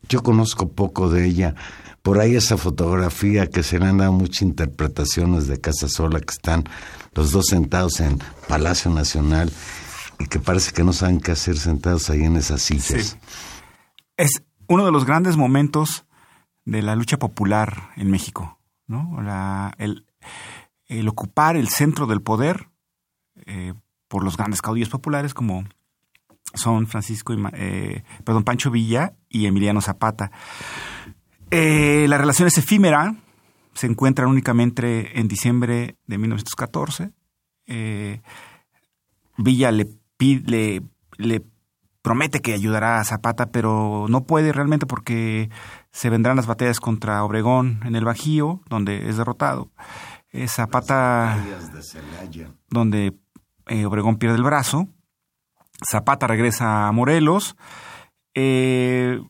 [0.08, 1.54] yo conozco poco de ella.
[2.02, 6.32] Por ahí esa fotografía que se le han dado muchas interpretaciones de Casa Sola, que
[6.32, 6.64] están
[7.14, 9.50] los dos sentados en Palacio Nacional
[10.18, 13.18] y que parece que no saben qué hacer sentados ahí en esas sillas.
[14.16, 16.06] Es uno de los grandes momentos
[16.64, 19.20] de la lucha popular en México, ¿no?
[19.22, 20.06] La- el,
[21.08, 22.68] ocupar el centro del poder
[23.46, 23.74] eh,
[24.08, 25.64] por los grandes caudillos populares como
[26.54, 30.30] son Francisco y eh, perdón Pancho Villa y Emiliano Zapata.
[31.50, 33.16] Eh, la relación es efímera,
[33.74, 37.10] se encuentran únicamente en diciembre de 1914.
[37.66, 38.22] Eh,
[39.36, 39.88] Villa le,
[40.46, 40.82] le,
[41.16, 41.42] le
[42.02, 45.48] promete que ayudará a Zapata, pero no puede realmente porque
[45.90, 49.70] se vendrán las batallas contra Obregón en el Bajío, donde es derrotado.
[50.30, 51.38] Eh, Zapata,
[52.68, 53.14] donde
[53.68, 54.88] eh, Obregón pierde el brazo.
[55.90, 57.56] Zapata regresa a Morelos.
[58.34, 59.20] eh,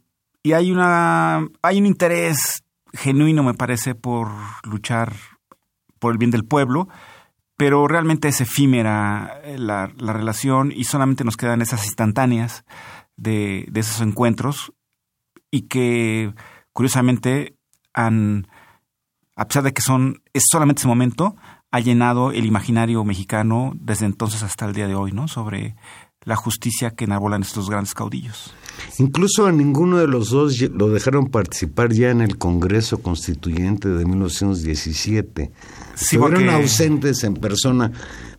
[0.43, 4.29] y hay una hay un interés genuino, me parece, por
[4.63, 5.13] luchar
[5.99, 6.89] por el bien del pueblo,
[7.57, 12.64] pero realmente es efímera eh, la, la relación y solamente nos quedan esas instantáneas
[13.17, 14.73] de, de esos encuentros
[15.51, 16.35] y que
[16.73, 17.57] curiosamente
[17.93, 18.49] han,
[19.37, 21.37] a pesar de que son, es solamente ese momento,
[21.71, 25.29] ha llenado el imaginario mexicano desde entonces hasta el día de hoy, ¿no?
[25.29, 25.77] Sobre
[26.25, 28.55] la justicia que enarbolan estos grandes caudillos.
[28.99, 34.05] Incluso a ninguno de los dos lo dejaron participar ya en el Congreso Constituyente de
[34.05, 35.53] 1917.
[35.95, 37.93] Sí, Estuvieron porque- ausentes en persona,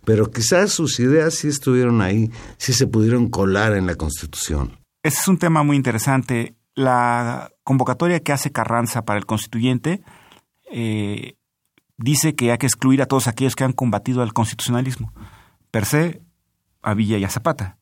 [0.04, 4.78] pero quizás sus ideas sí estuvieron ahí, sí se pudieron colar en la Constitución.
[5.04, 6.56] Ese es un tema muy interesante.
[6.74, 10.02] La convocatoria que hace Carranza para el constituyente
[10.72, 11.36] eh,
[11.98, 15.14] dice que hay que excluir a todos aquellos que han combatido al constitucionalismo.
[15.72, 16.22] Per se,
[16.86, 17.78] a Villa y a Zapata.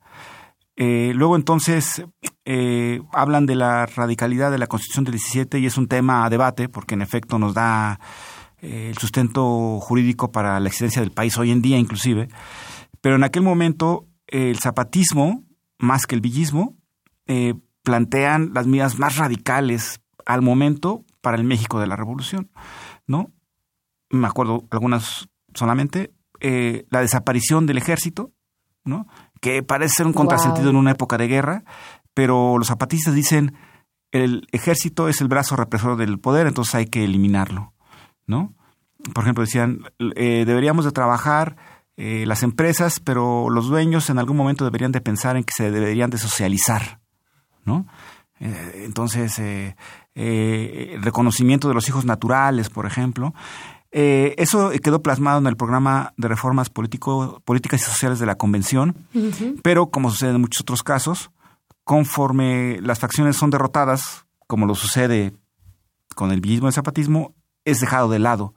[0.76, 2.04] Eh, luego entonces
[2.46, 6.30] eh, hablan de la radicalidad de la Constitución del 17 y es un tema a
[6.32, 8.00] debate porque en efecto nos da
[8.60, 12.28] eh, el sustento jurídico para la existencia del país hoy en día inclusive.
[13.02, 15.44] Pero en aquel momento el zapatismo,
[15.78, 16.78] más que el villismo,
[17.84, 22.50] plantean las medidas más radicales al momento para el México de la Revolución,
[23.08, 23.32] ¿no?
[24.10, 28.32] Me acuerdo algunas solamente, la desaparición del ejército,
[28.84, 29.08] ¿no?
[29.42, 30.72] Que parece ser un contrasentido Wow.
[30.72, 31.64] en una época de guerra,
[32.14, 33.56] pero los zapatistas dicen
[34.12, 37.74] el ejército es el brazo represor del poder, entonces hay que eliminarlo,
[38.28, 38.54] ¿no?
[39.14, 39.80] Por ejemplo, decían,
[40.16, 41.56] eh, deberíamos de trabajar
[41.98, 45.72] eh, las empresas, pero los dueños en algún momento deberían de pensar en que se
[45.72, 47.00] deberían de socializar,
[47.66, 47.86] ¿no?
[48.40, 53.34] Eh, entonces, el reconocimiento de los hijos naturales, por ejemplo.
[53.96, 58.36] Eh, eso quedó plasmado en el programa de reformas político, políticas y sociales de la
[58.36, 58.96] Convención,
[59.62, 61.30] pero como sucede en muchos otros casos,
[61.84, 65.34] conforme las facciones son derrotadas, como lo sucede
[66.16, 68.54] con el villismo y el zapatismo, es dejado de lado.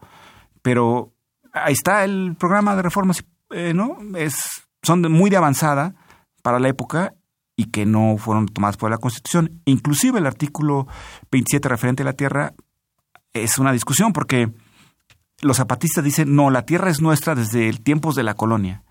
[0.63, 1.13] Pero
[1.53, 3.99] ahí está el programa de reformas, eh, ¿no?
[4.17, 4.37] Es,
[4.83, 5.95] son de- muy de avanzada
[6.43, 7.13] para la época
[7.57, 9.61] y que no fueron tomadas por la Constitución.
[9.65, 10.87] Inclusive el artículo
[11.31, 12.55] 27 referente a la tierra
[13.33, 14.51] es una discusión porque
[15.41, 18.85] los zapatistas dicen, no, la tierra es nuestra desde el tiempos de la colonia.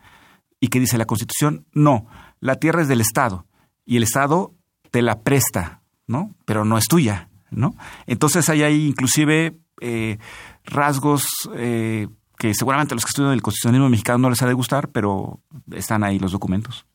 [0.60, 2.08] Y que dice la Constitución, no,
[2.40, 3.46] la tierra es del Estado
[3.86, 4.54] y el Estado
[4.92, 6.36] te la presta, ¿no?
[6.46, 7.76] Pero no es tuya, ¿no?
[8.08, 10.18] Entonces hay ahí inclusive eh,
[10.64, 14.54] rasgos eh, que seguramente a los que estudian el constitucionalismo mexicano no les ha de
[14.54, 16.86] gustar, pero están ahí los documentos.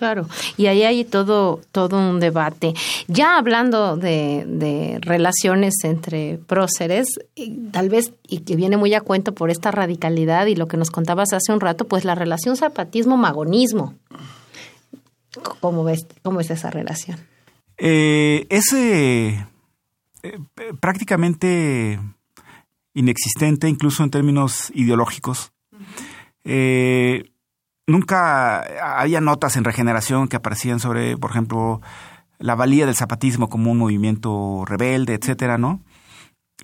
[0.00, 2.72] Claro, y ahí hay todo, todo un debate.
[3.06, 7.06] Ya hablando de, relaciones entre próceres,
[7.70, 10.90] tal vez, y que viene muy a cuento por esta radicalidad y lo que nos
[10.90, 13.94] contabas hace un rato, pues la relación zapatismo-magonismo.
[15.60, 17.18] ¿Cómo ves, cómo es esa relación?
[17.76, 19.44] Eh, es eh,
[20.80, 22.00] prácticamente
[22.94, 25.52] inexistente, incluso en términos ideológicos.
[26.44, 27.24] Eh,
[27.90, 28.62] nunca
[28.98, 31.80] había notas en regeneración que aparecían sobre, por ejemplo,
[32.38, 35.82] la valía del zapatismo como un movimiento rebelde, etcétera, ¿no?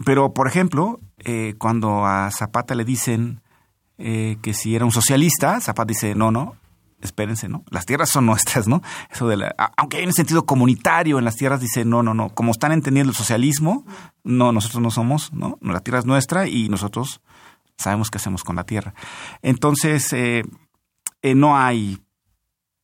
[0.05, 3.41] Pero, por ejemplo, eh, cuando a Zapata le dicen
[3.99, 6.57] eh, que si era un socialista, Zapata dice, no, no,
[7.01, 7.65] espérense, ¿no?
[7.71, 8.83] Las tierras son nuestras, ¿no?
[9.11, 12.31] Eso de la, aunque hay un sentido comunitario en las tierras, dice, no, no, no,
[12.31, 13.85] como están entendiendo el socialismo,
[14.25, 15.59] no, nosotros no somos, ¿no?
[15.61, 17.21] La tierra es nuestra y nosotros
[17.77, 18.95] sabemos qué hacemos con la tierra.
[19.43, 20.45] Entonces, eh,
[21.27, 21.99] eh, no hay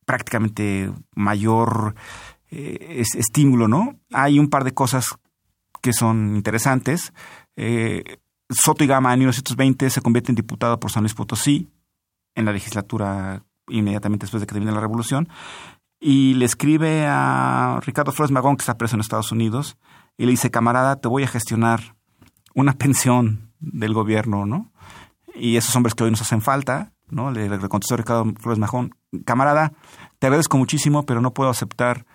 [0.05, 1.95] prácticamente mayor
[2.51, 3.99] eh, estímulo, ¿no?
[4.11, 5.17] Hay un par de cosas
[5.81, 7.13] que son interesantes.
[7.55, 11.69] Eh, Soto y Gama en 1920 se convierte en diputado por San Luis Potosí
[12.35, 15.29] en la legislatura inmediatamente después de que termine la revolución
[16.01, 19.77] y le escribe a Ricardo Flores Magón, que está preso en Estados Unidos,
[20.17, 21.95] y le dice, camarada, te voy a gestionar
[22.53, 24.73] una pensión del gobierno, ¿no?
[25.33, 27.31] Y esos hombres que hoy nos hacen falta, ¿no?
[27.31, 29.73] Le, contestó Ricardo Flores Majón, camarada,
[30.19, 32.05] te agradezco muchísimo, pero no puedo aceptar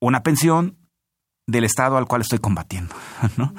[0.00, 0.76] una pensión
[1.46, 2.94] del Estado al cual estoy combatiendo,
[3.36, 3.54] ¿no?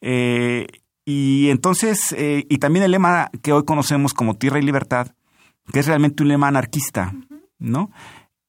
[0.00, 0.66] Eh,
[1.04, 5.08] y entonces, eh, y también el lema que hoy conocemos como tierra y libertad,
[5.72, 7.12] que es realmente un lema anarquista,
[7.58, 7.90] ¿no?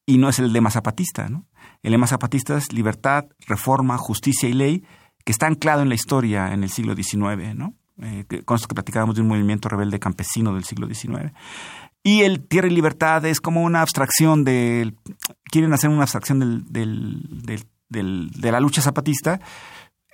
[0.06, 1.46] Y no es el lema zapatista, ¿no?
[1.82, 4.84] El lema zapatista es libertad, reforma, justicia y ley,
[5.24, 7.74] que está anclado en la historia en el siglo XIX, ¿no?
[8.02, 11.32] Eh, con esto que platicábamos de un movimiento rebelde campesino del siglo XIX.
[12.02, 14.94] Y el Tierra y Libertad es como una abstracción del...
[15.44, 19.40] Quieren hacer una abstracción del, del, del, de la lucha zapatista,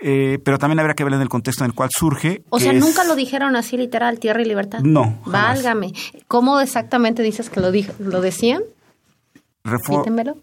[0.00, 2.44] eh, pero también habría que ver en el contexto en el cual surge.
[2.50, 4.80] O sea, nunca lo dijeron así literal, Tierra y Libertad.
[4.80, 5.18] No.
[5.26, 5.92] Válgame.
[6.28, 8.62] ¿Cómo exactamente dices que lo, lo decían?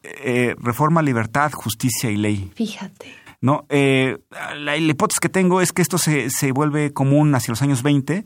[0.04, 2.52] eh, reforma, libertad, justicia y ley.
[2.56, 3.14] Fíjate.
[3.48, 3.66] ¿No?
[3.70, 4.18] Eh,
[4.58, 8.26] la, hipótesis que tengo es que esto se, se vuelve común hacia los años 20,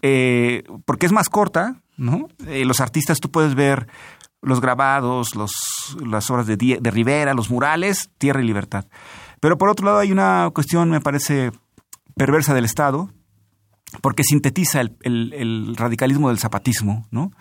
[0.00, 2.28] eh, porque es más corta, ¿no?
[2.46, 3.88] Eh, los artistas, tú puedes ver
[4.40, 5.52] los grabados, los,
[6.02, 8.86] las obras de, de Rivera, los murales, Tierra y Libertad.
[9.38, 11.52] Pero por otro lado hay una cuestión, me parece,
[12.16, 13.10] perversa del Estado,
[14.00, 17.32] porque sintetiza el, el, el radicalismo del zapatismo, ¿no?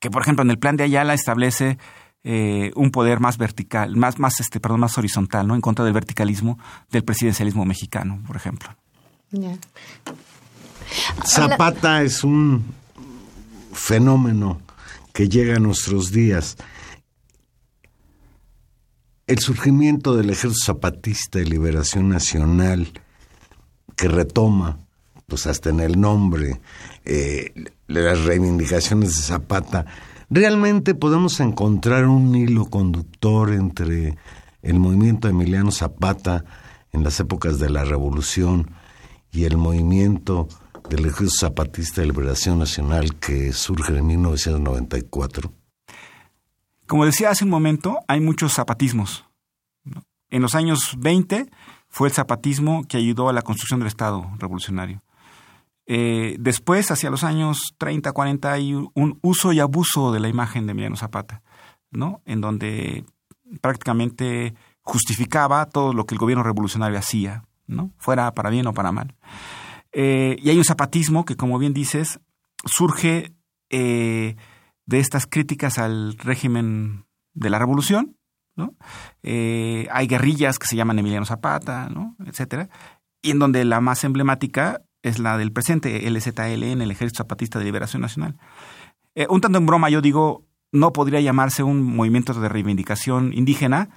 [0.00, 1.76] Que, por ejemplo, en el plan de Ayala establece
[2.24, 5.54] eh, un poder más vertical, más, más, este, perdón, más horizontal, ¿no?
[5.54, 6.58] En contra del verticalismo
[6.90, 8.68] del presidencialismo mexicano, por ejemplo.
[11.26, 12.64] Zapata es un
[13.72, 14.60] fenómeno
[15.12, 16.56] que llega a nuestros días.
[19.26, 22.92] El surgimiento del ejército zapatista de liberación nacional
[23.96, 24.78] que retoma,
[25.26, 26.60] pues hasta en el nombre,
[27.04, 27.52] eh,
[27.86, 29.86] las reivindicaciones de Zapata,
[30.34, 34.16] ¿Realmente podemos encontrar un hilo conductor entre
[34.62, 36.46] el movimiento de Emiliano Zapata
[36.90, 38.70] en las épocas de la Revolución
[39.30, 40.48] y el movimiento
[40.88, 45.52] del Ejército Zapatista de Liberación Nacional que surge en 1994?
[46.86, 49.26] Como decía hace un momento, hay muchos zapatismos.
[50.30, 51.50] En los años 20
[51.90, 55.02] fue el zapatismo que ayudó a la construcción del Estado revolucionario.
[55.86, 60.66] Eh, después, hacia los años 30, 40, hay un uso y abuso de la imagen
[60.66, 61.42] de Emiliano Zapata,
[61.90, 62.22] ¿no?
[62.24, 63.04] En donde
[63.60, 67.90] prácticamente justificaba todo lo que el gobierno revolucionario hacía, ¿no?
[67.98, 69.14] Fuera para bien o para mal.
[69.92, 72.20] Eh, y hay un zapatismo que, como bien dices,
[72.64, 73.34] surge
[73.70, 74.36] eh,
[74.86, 78.16] de estas críticas al régimen de la revolución,
[78.54, 78.74] ¿no?
[79.22, 82.16] hay guerrillas que se llaman Emiliano Zapata, ¿no?
[82.26, 82.68] etcétera,
[83.22, 87.64] y en donde la más emblemática es la del presente, LZLN, el Ejército Zapatista de
[87.64, 88.36] Liberación Nacional.
[89.14, 93.90] Eh, un tanto en broma, yo digo, no podría llamarse un movimiento de reivindicación indígena,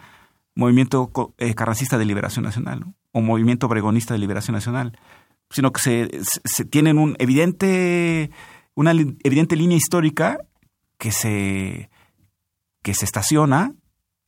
[0.56, 4.98] movimiento eh, carracista de liberación nacional, o movimiento bregonista de liberación nacional,
[5.50, 6.10] sino que se,
[6.44, 8.32] se, tienen un evidente,
[8.74, 10.40] una evidente línea histórica
[10.98, 11.90] que se,
[12.82, 13.74] que se estaciona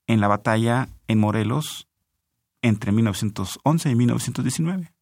[0.05, 1.88] en la batalla en Morelos
[2.61, 4.96] entre 1911 y 1919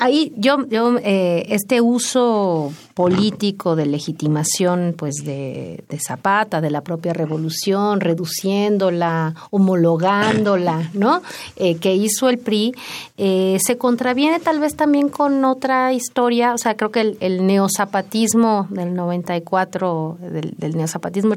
[0.00, 7.12] ahí yo, yo eh, este uso político de legitimación pues de, Zapata, de la propia
[7.12, 11.22] revolución, reduciéndola, homologándola, ¿no?
[11.56, 12.74] Eh, que hizo el PRI,
[13.18, 18.66] eh, se contraviene tal vez también con otra historia, o sea, creo que el, neozapatismo
[18.70, 21.34] del 94, del, del neozapatismo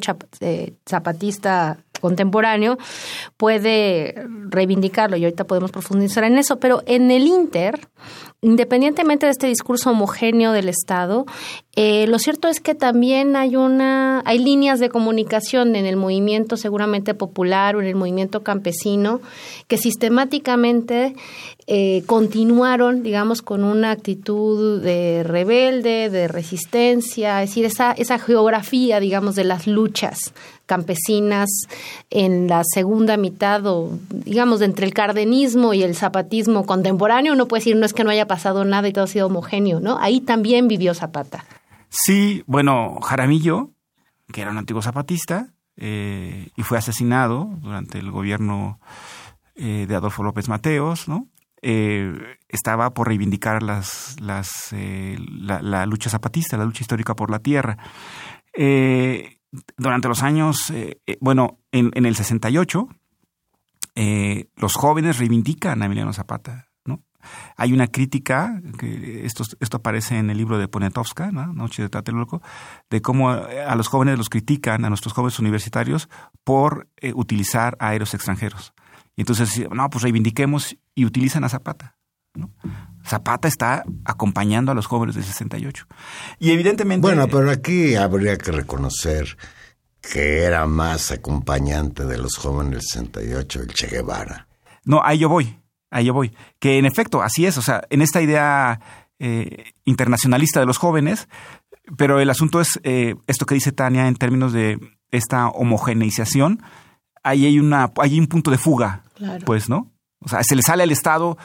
[0.85, 2.77] zapatista contemporáneo
[3.37, 4.13] puede
[4.49, 7.87] reivindicarlo y ahorita podemos profundizar en eso, pero en el Inter,
[8.41, 11.25] independientemente de este discurso homogéneo del Estado,
[11.77, 16.57] eh, lo cierto es que también hay una, hay líneas de comunicación en el movimiento
[16.57, 19.21] seguramente popular o en el movimiento campesino
[19.69, 21.15] que sistemáticamente
[21.67, 28.99] eh, continuaron, digamos, con una actitud de rebelde, de resistencia, es decir, esa, esa geografía,
[28.99, 30.33] digamos, de las luchas
[30.65, 31.49] campesinas
[32.09, 37.61] en la segunda mitad o digamos entre el cardenismo y el zapatismo contemporáneo, uno puede
[37.61, 39.97] decir no es que no haya pasado nada y todo ha sido homogéneo, ¿no?
[39.99, 41.45] Ahí también vivió Zapata.
[41.89, 43.71] Sí, bueno, Jaramillo,
[44.31, 48.79] que era un antiguo zapatista, eh, y fue asesinado durante el gobierno
[49.55, 51.27] eh, de Adolfo López Mateos, ¿no?
[51.63, 57.77] Eh, estaba por reivindicar las, las, la, lucha zapatista, la lucha histórica por la tierra.
[59.77, 60.71] durante los años,
[61.19, 62.87] bueno, en, el 68,
[64.57, 66.67] los jóvenes reivindican a Emiliano Zapata.
[67.55, 72.41] Hay una crítica, que esto, esto aparece en el libro de Poniatowska, Noche de Tlatelolco,
[72.89, 76.09] de cómo eh, a los jóvenes los critican, a nuestros jóvenes universitarios,
[76.43, 78.73] por eh, utilizar aéreos extranjeros.
[79.15, 81.97] Y entonces, no, pues reivindiquemos y utilizan a Zapata.
[83.05, 85.85] Zapata está acompañando a los jóvenes del 68.
[86.39, 87.01] Y evidentemente...
[87.01, 89.37] Bueno, pero aquí habría que reconocer
[90.01, 94.47] que era más acompañante de los jóvenes del 68 el Che Guevara.
[94.85, 95.59] No, ahí yo voy.
[95.91, 96.35] Ahí yo voy.
[96.59, 97.57] Que en efecto, así es.
[97.57, 98.79] O sea, en esta idea
[99.19, 101.27] eh, internacionalista de los jóvenes,
[101.97, 104.79] pero el asunto es eh, esto que dice Tania en términos de
[105.11, 106.63] esta homogeneización.
[107.23, 109.03] Ahí hay, una, hay un punto de fuga,
[109.45, 109.93] pues, ¿no?
[110.25, 111.37] O sea, se le sale al Estado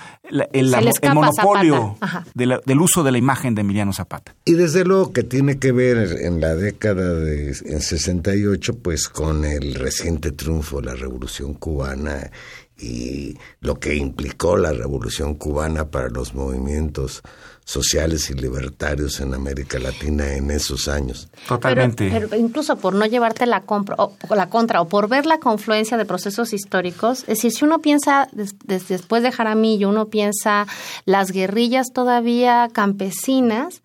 [0.52, 0.72] el,
[1.12, 1.96] monopolio
[2.34, 4.36] del uso de la imagen de Emiliano Zapata.
[4.44, 9.44] Y desde luego que tiene que ver en la década de en 68, pues con
[9.44, 12.30] el reciente triunfo de la Revolución Cubana
[12.78, 17.22] y lo que implicó la revolución cubana para los movimientos
[17.68, 21.28] sociales y libertarios en América Latina en esos años.
[21.46, 22.08] Totalmente.
[22.10, 25.98] Pero, incluso por no llevarte la, compra, o, la contra o por ver la confluencia
[25.98, 30.66] de procesos históricos, es decir, si uno piensa después de Jaramillo, uno piensa
[31.04, 33.82] las guerrillas todavía campesinas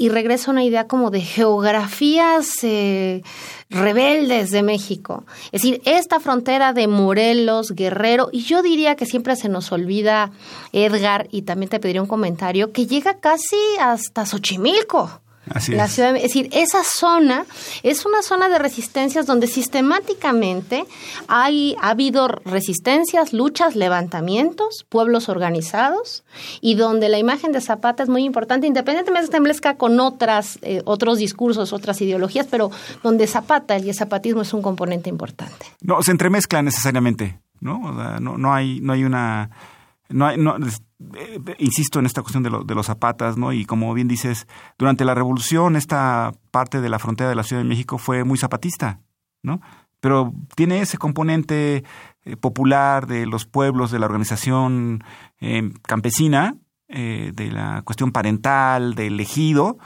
[0.00, 3.22] y regresa una idea como de geografías eh,
[3.68, 5.24] rebeldes de México.
[5.52, 10.32] Es decir, esta frontera de Morelos, Guerrero, y yo diría que siempre se nos olvida,
[10.72, 15.20] Edgar, y también te pediría un comentario, que llega casi hasta Xochimilco
[15.68, 15.92] la es.
[15.92, 17.44] Ciudad, es decir, esa zona
[17.82, 20.84] es una zona de resistencias donde sistemáticamente
[21.28, 26.24] hay, ha habido resistencias, luchas, levantamientos, pueblos organizados
[26.60, 30.58] y donde la imagen de Zapata es muy importante, independientemente de que esté con otras,
[30.62, 32.70] eh, otros discursos, otras ideologías, pero
[33.02, 35.66] donde Zapata y el zapatismo es un componente importante.
[35.82, 37.92] No, se entremezcla necesariamente, ¿no?
[38.20, 39.50] no, no, hay, no hay una...
[40.10, 40.56] No hay, no,
[41.14, 43.52] eh, insisto en esta cuestión de, de, los zapatas, ¿no?
[43.52, 44.46] Y como bien dices,
[44.78, 48.36] durante la revolución esta parte de la frontera de la Ciudad de México fue muy
[48.36, 49.00] zapatista,
[49.42, 49.60] ¿no?
[50.00, 51.84] Pero tiene ese componente
[52.24, 55.04] eh, popular de los pueblos, de la organización
[55.40, 56.56] eh, campesina,
[56.88, 59.78] de la cuestión parental, del ejido,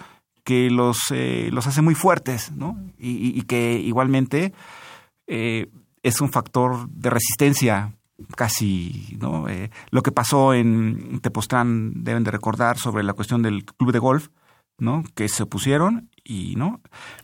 [0.42, 1.12] que los,
[1.50, 2.78] los hace muy fuertes, ¿no?
[2.96, 4.54] Y, y que igualmente
[5.26, 7.92] es un factor de resistencia
[8.36, 9.48] casi, ¿no?
[9.48, 13.98] Eh, lo que pasó en Tepoztlán deben de recordar sobre la cuestión del club de
[13.98, 14.28] golf,
[14.78, 15.04] ¿no?
[15.14, 16.80] Que se opusieron y, ¿no?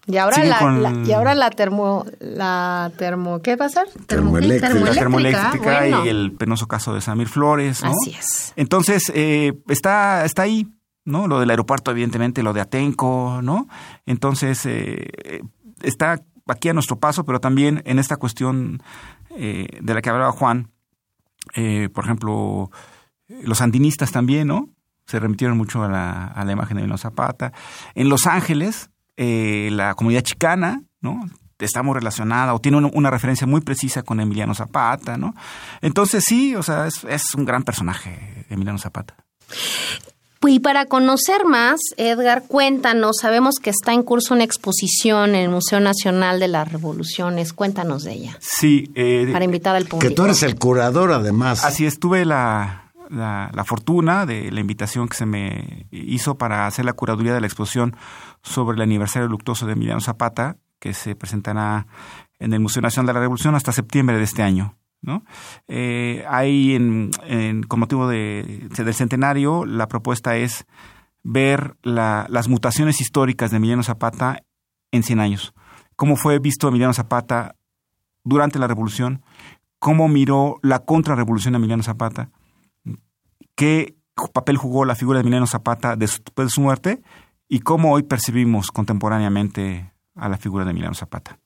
[0.07, 3.89] Y ahora la, y ahora la termo la termo ¿qué va a ser?
[4.07, 7.91] Termoeléctrica, la termoeléctrica y el penoso caso de Samir Flores, ¿no?
[7.91, 8.53] Así es.
[8.57, 10.69] Entonces, eh, está está ahí,
[11.05, 11.29] ¿no?
[11.29, 13.69] Lo del aeropuerto evidentemente, lo de Atenco, ¿no?
[14.07, 15.43] Entonces, eh,
[15.83, 18.83] está aquí a nuestro paso, pero también en esta cuestión
[19.31, 20.71] de la que hablaba Juan,
[21.55, 22.71] eh, por ejemplo,
[23.29, 24.69] los sandinistas también, ¿no?
[25.07, 27.53] Se remitieron mucho a la, a la imagen de Emiliano Zapata.
[27.95, 31.21] En Los Ángeles, eh, la comunidad chicana, ¿no?
[31.59, 35.35] Está muy relacionada o tiene una, referencia muy precisa con Emiliano Zapata, ¿no?
[35.83, 39.15] Entonces sí, o sea, es un gran personaje Emiliano Zapata.
[40.47, 45.49] Y para conocer más, Edgar, cuéntanos, sabemos que está en curso una exposición en el
[45.51, 48.39] Museo Nacional de las Revoluciones, cuéntanos de ella.
[48.41, 48.91] Sí.
[48.95, 50.09] Eh, para invitar al público.
[50.09, 51.63] Que tú eres el curador, además.
[51.63, 56.87] Así estuve la, la, la, fortuna de la invitación que se me hizo para hacer
[56.87, 57.95] la curaduría de la exposición
[58.43, 61.87] sobre el aniversario luctuoso de Emiliano Zapata, que se presentará
[62.39, 64.80] en el Museo Nacional de la Revolución hasta septiembre de este año.
[65.03, 65.25] ¿No?
[65.69, 67.11] Eh, hay, en,
[67.69, 70.67] con motivo de, del centenario, la propuesta es
[71.23, 74.43] ver la, las mutaciones históricas de Emiliano Zapata
[74.93, 75.55] en 100 años.
[75.97, 77.57] Cómo fue visto Emiliano Zapata
[78.25, 79.23] durante la revolución,
[79.79, 82.31] cómo miró la contrarrevolución de Emiliano Zapata,
[83.55, 83.97] qué
[84.33, 87.03] papel jugó la figura de Emiliano Zapata después de su muerte
[87.49, 91.40] y cómo hoy percibimos contemporáneamente a la figura de Emiliano Zapata.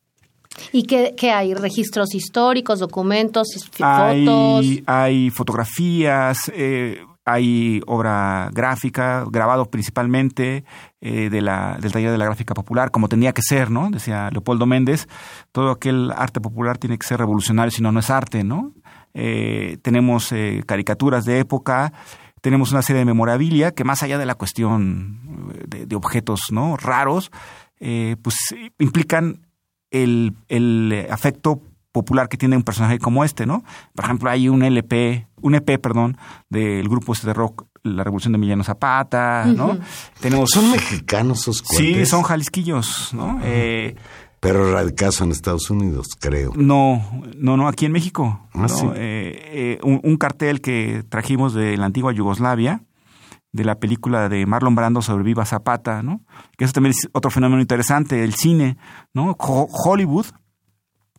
[0.72, 1.54] ¿Y qué, qué, hay?
[1.54, 3.48] ¿Registros históricos, documentos,
[3.80, 4.66] hay, fotos?
[4.86, 10.64] Hay fotografías, eh, hay obra gráfica, grabado principalmente
[11.00, 13.90] eh, de la, del taller de la gráfica popular, como tenía que ser, ¿no?
[13.90, 15.08] Decía Leopoldo Méndez,
[15.52, 18.72] todo aquel arte popular tiene que ser revolucionario, si no, no es arte, ¿no?
[19.14, 21.92] Eh, tenemos eh, caricaturas de época,
[22.42, 26.76] tenemos una serie de memorabilia que más allá de la cuestión de, de objetos no
[26.76, 27.30] raros,
[27.80, 28.36] eh, pues
[28.78, 29.43] implican
[29.94, 31.60] el, el, afecto
[31.92, 33.62] popular que tiene un personaje como este, ¿no?
[33.94, 36.18] Por ejemplo, hay un LP, un EP, perdón,
[36.50, 39.66] del grupo este de rock La Revolución de Emiliano Zapata, ¿no?
[39.66, 39.80] Uh -huh.
[40.20, 41.96] Tenemos son mexicanos esos cuates?
[41.96, 43.26] Sí, son jalisquillos, ¿no?
[43.26, 43.42] Uh -huh.
[43.44, 43.96] eh,
[44.40, 46.52] pero radicados en Estados Unidos, creo.
[46.56, 48.40] No, no, no, aquí en México.
[48.52, 48.68] Ah, ¿no?
[48.68, 48.86] sí.
[48.96, 52.82] eh, un, un, cartel que trajimos de la antigua Yugoslavia,
[53.54, 56.22] de la película de Marlon Brando sobre Viva Zapata, ¿no?
[56.58, 58.76] Que eso también es otro fenómeno interesante, el cine,
[59.14, 59.36] ¿no?
[59.38, 60.26] Hollywood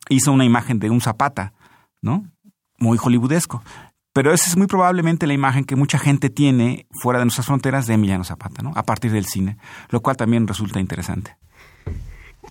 [0.09, 1.53] hizo una imagen de un Zapata,
[2.01, 2.29] ¿no?
[2.77, 3.63] Muy hollywoodesco.
[4.11, 7.87] Pero esa es muy probablemente la imagen que mucha gente tiene fuera de nuestras fronteras
[7.87, 8.73] de Emiliano Zapata, ¿no?
[8.75, 9.57] A partir del cine,
[9.89, 11.37] lo cual también resulta interesante.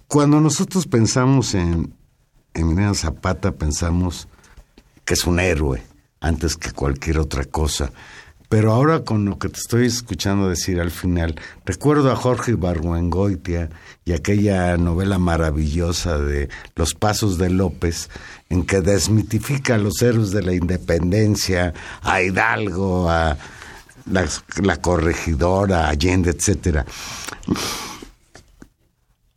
[0.09, 1.93] Cuando nosotros pensamos en
[2.55, 4.29] Emiliano Zapata, pensamos
[5.05, 5.83] que es un héroe
[6.21, 7.93] antes que cualquier otra cosa.
[8.55, 11.35] Pero ahora con lo que te estoy escuchando decir al final,
[11.67, 13.69] recuerdo a Jorge Barguengoitia
[14.05, 18.11] y aquella novela maravillosa de Los Pasos de López,
[18.51, 23.37] en que desmitifica a los héroes de la independencia, a Hidalgo, a
[24.09, 24.29] la,
[24.63, 26.87] la corregidora, a Allende, etcétera.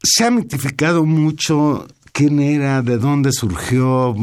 [0.03, 4.15] Se ha mitificado mucho quién era, de dónde surgió.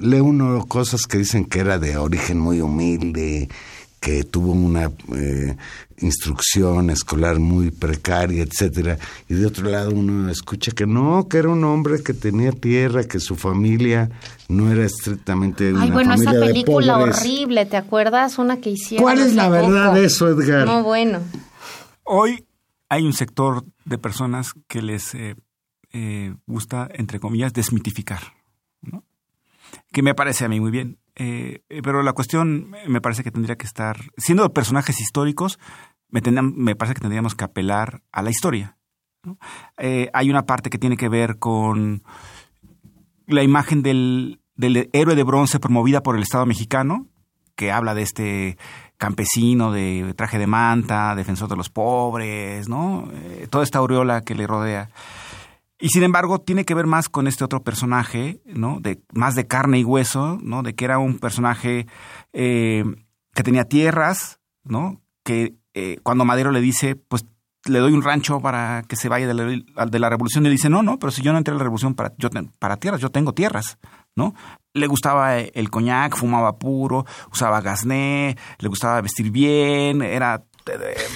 [0.00, 3.48] Lee uno cosas que dicen que era de origen muy humilde,
[4.02, 5.56] que tuvo una eh,
[5.98, 8.98] instrucción escolar muy precaria, etcétera.
[9.28, 13.04] Y de otro lado uno escucha que no, que era un hombre que tenía tierra,
[13.04, 14.10] que su familia
[14.48, 18.38] no era estrictamente Ay, una bueno, familia esa película de horrible, ¿te acuerdas?
[18.38, 19.04] Una que hicieron.
[19.04, 20.00] ¿Cuál es la verdad poco.
[20.00, 20.66] de eso, Edgar?
[20.66, 21.20] No, bueno.
[22.02, 22.44] Hoy
[22.88, 25.36] hay un sector de personas que les eh,
[25.92, 28.20] eh, gusta, entre comillas, desmitificar,
[28.80, 29.04] ¿no?
[29.92, 30.98] que me parece a mí muy bien.
[31.14, 35.58] Eh, pero la cuestión me parece que tendría que estar, siendo personajes históricos,
[36.08, 38.76] me, tendrían, me parece que tendríamos que apelar a la historia.
[39.78, 42.02] Eh, hay una parte que tiene que ver con
[43.26, 47.06] la imagen del, del héroe de bronce promovida por el Estado mexicano,
[47.54, 48.58] que habla de este
[48.96, 53.08] campesino de traje de manta, defensor de los pobres, ¿no?
[53.12, 54.90] Eh, toda esta aureola que le rodea.
[55.82, 58.78] Y sin embargo, tiene que ver más con este otro personaje, ¿no?
[58.78, 60.62] De, más de carne y hueso, ¿no?
[60.62, 61.88] De que era un personaje
[62.32, 62.84] eh,
[63.34, 65.02] que tenía tierras, ¿no?
[65.24, 67.26] Que eh, cuando Madero le dice, pues
[67.64, 70.52] le doy un rancho para que se vaya de la, de la revolución, y le
[70.52, 72.28] dice, no, no, pero si yo no entré a la revolución para, yo,
[72.60, 73.78] para tierras, yo tengo tierras,
[74.14, 74.36] ¿no?
[74.74, 80.44] Le gustaba el coñac, fumaba puro, usaba gasné, le gustaba vestir bien, era...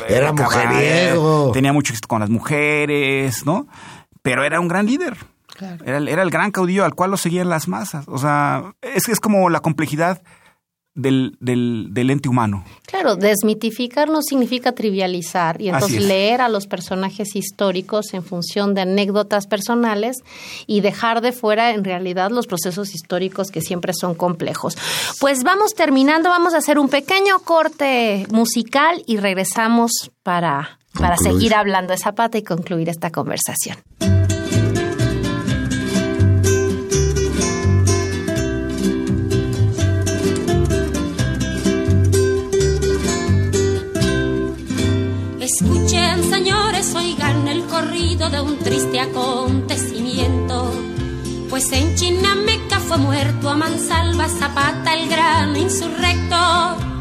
[0.09, 1.53] Era mujeriego.
[1.53, 3.69] Tenía mucho éxito con las mujeres, ¿no?
[4.27, 5.17] Pero era un gran líder.
[5.47, 5.85] Claro.
[5.85, 8.07] Era, era, el gran caudillo al cual lo seguían las masas.
[8.09, 10.21] O sea, es, es como la complejidad
[10.97, 12.65] del, del, del, ente humano.
[12.87, 18.81] Claro, desmitificar no significa trivializar y entonces leer a los personajes históricos en función de
[18.81, 20.17] anécdotas personales
[20.67, 24.77] y dejar de fuera en realidad los procesos históricos que siempre son complejos.
[25.21, 31.55] Pues vamos terminando, vamos a hacer un pequeño corte musical y regresamos para, para seguir
[31.55, 33.77] hablando de Zapata y concluir esta conversación.
[45.41, 50.73] Escuchen, señores, oigan el corrido de un triste acontecimiento.
[51.49, 56.96] Pues en Chinameca fue muerto a mansalva Zapata, el gran insurrecto.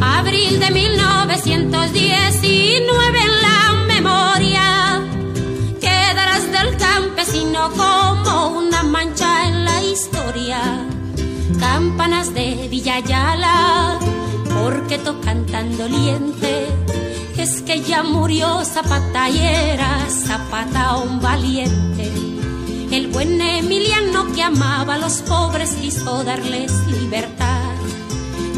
[0.00, 1.10] Abril de 19
[1.44, 5.02] 1919 en la memoria
[5.80, 10.60] quedarás del campesino como una mancha en la historia.
[11.58, 13.98] Campanas de Villayala,
[14.54, 16.66] porque tocan tan doliente.
[17.36, 22.10] Es que ya murió Zapata y era Zapata un valiente.
[22.90, 27.59] El buen Emiliano que amaba a los pobres quiso darles libertad.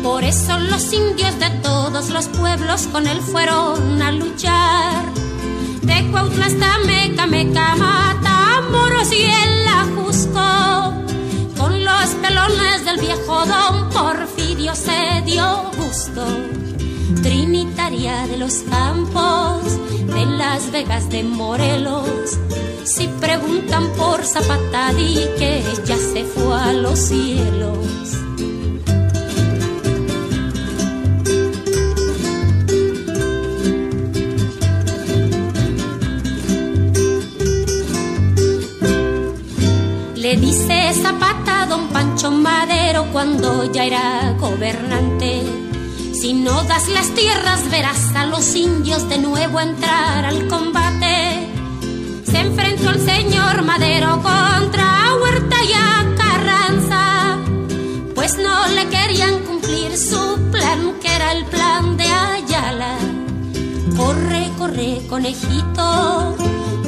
[0.02, 5.04] Por eso los indios de todos los pueblos con él fueron a luchar.
[5.82, 10.92] De Cuautla hasta Meca, Meca, Matamoros y el Ajusco.
[11.56, 16.26] Con los pelones del viejo don Porfirio se dio gusto.
[17.22, 19.62] Trinitaria de los campos,
[20.06, 22.38] de las Vegas de Morelos.
[22.84, 27.86] Si preguntan por Zapata, di que ya se fue a los cielos.
[40.94, 45.42] Zapata don Pancho Madero cuando ya era gobernante.
[46.12, 51.48] Si no das las tierras verás a los indios de nuevo entrar al combate.
[52.24, 57.38] Se enfrentó el señor Madero contra Huerta y a Carranza,
[58.14, 62.96] pues no le querían cumplir su plan, que era el plan de Ayala.
[63.96, 66.36] Corre, corre, conejito,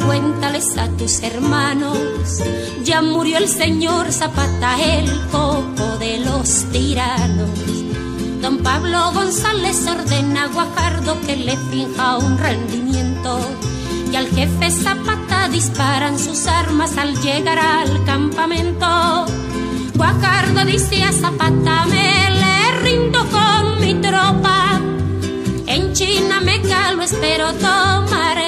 [0.06, 2.42] cuéntales a tus hermanos.
[2.84, 7.50] Ya murió el señor Zapata, el coco de los tiranos.
[8.40, 13.38] Don Pablo González ordena a Guajardo que le finja un rendimiento.
[14.12, 19.26] Y al jefe Zapata disparan sus armas al llegar al campamento.
[19.94, 24.80] Guajardo dice a Zapata, me le rindo con mi tropa.
[25.66, 28.43] En China me calo, espero tomaremos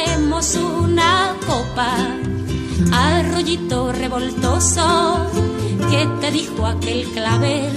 [1.77, 1.97] copa.
[2.93, 5.27] Arroyito revoltoso,
[5.91, 7.73] ¿qué te dijo aquel clavel?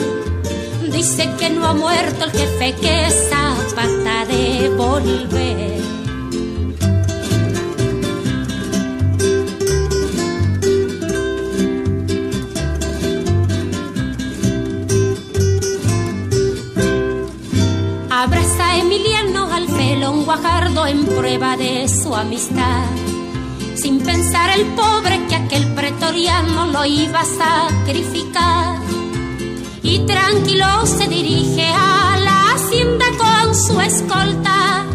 [0.91, 5.79] Dice que no ha muerto el jefe, que Zapata de volver.
[18.09, 23.08] Abraza a Emiliano al felón Guajardo en prueba de su amistad.
[23.81, 28.79] Sin pensar el pobre que aquel pretoriano lo iba a sacrificar.
[29.81, 34.85] Y tranquilo se dirige a la hacienda con su escolta.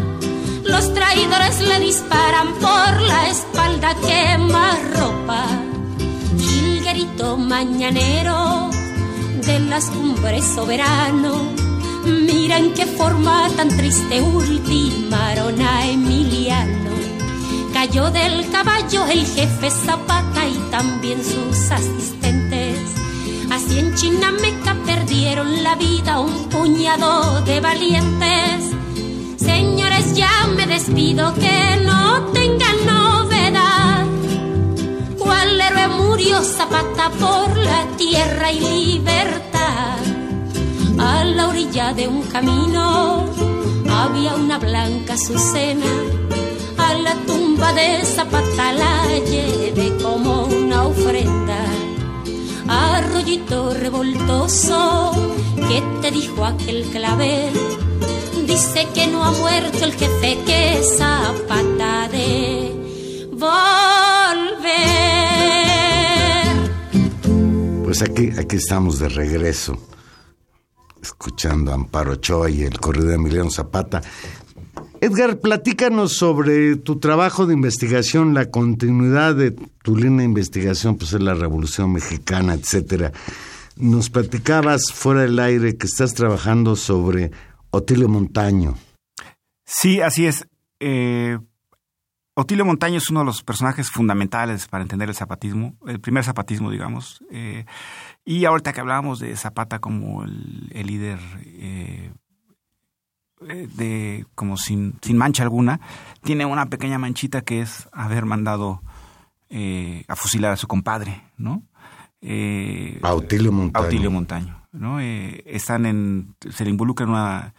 [0.63, 5.45] Los traidores le disparan por la espalda, quema ropa.
[6.39, 8.69] Gilguerito mañanero
[9.45, 11.65] de las cumbres soberano
[12.05, 16.84] Mira en qué forma tan triste ultimaron a Emiliano.
[17.85, 22.79] Cayó del caballo el jefe Zapata y también sus asistentes.
[23.51, 28.71] Así en Chinameca perdieron la vida un puñado de valientes.
[29.37, 34.05] Señores, ya me despido, que no tengan novedad.
[35.19, 39.99] ¿Cuál héroe murió Zapata por la tierra y libertad?
[40.97, 43.29] A la orilla de un camino
[43.87, 45.85] había una blanca azucena.
[47.05, 51.63] La tumba de Zapata la llevé como una ofrenda.
[52.67, 55.11] Arroyito revoltoso,
[55.67, 57.53] ¿qué te dijo aquel clavel?
[58.47, 64.65] Dice que no ha muerto el jefe, que Zapata de volver.
[67.83, 69.77] Pues aquí, aquí estamos de regreso
[71.05, 74.01] escuchando a Amparo Ochoa y el corrido de Emiliano Zapata.
[75.01, 81.13] Edgar, platícanos sobre tu trabajo de investigación, la continuidad de tu línea de investigación, pues
[81.13, 83.11] es la Revolución Mexicana, etcétera.
[83.75, 87.31] Nos platicabas fuera del aire que estás trabajando sobre
[87.71, 88.75] Otilio Montaño.
[89.65, 90.47] Sí, así es.
[90.79, 91.37] Eh,
[92.35, 96.69] Otilio Montaño es uno de los personajes fundamentales para entender el zapatismo, el primer zapatismo,
[96.69, 97.23] digamos.
[97.31, 97.65] Eh,
[98.25, 102.11] y ahorita que hablábamos de Zapata como el, líder eh,
[103.41, 105.79] de como sin, sin, mancha alguna,
[106.23, 108.81] tiene una pequeña manchita que es haber mandado
[109.49, 111.63] eh, a fusilar a su compadre, ¿no?
[112.21, 113.85] Eh, Autilio Montaño.
[113.85, 114.99] Autilio Montaño, ¿no?
[114.99, 117.53] están en, se le involucra en una,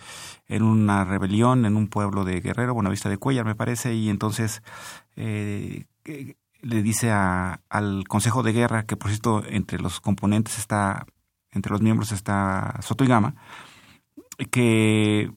[0.49, 4.63] en una rebelión en un pueblo de Guerrero, Buenavista de Cuellar, me parece, y entonces
[5.15, 11.07] le dice a, al Consejo de Guerra, que por cierto entre los componentes está,
[11.53, 13.37] entre los miembros está Soto y Gama,
[14.51, 15.31] que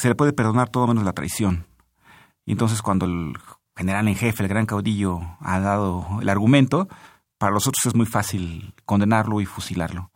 [0.00, 1.66] se le puede perdonar todo menos la traición.
[2.46, 3.34] Y entonces cuando el
[3.76, 6.88] general en jefe, el gran caudillo, ha dado el argumento,
[7.36, 10.10] para los otros es muy fácil condenarlo y fusilarlo,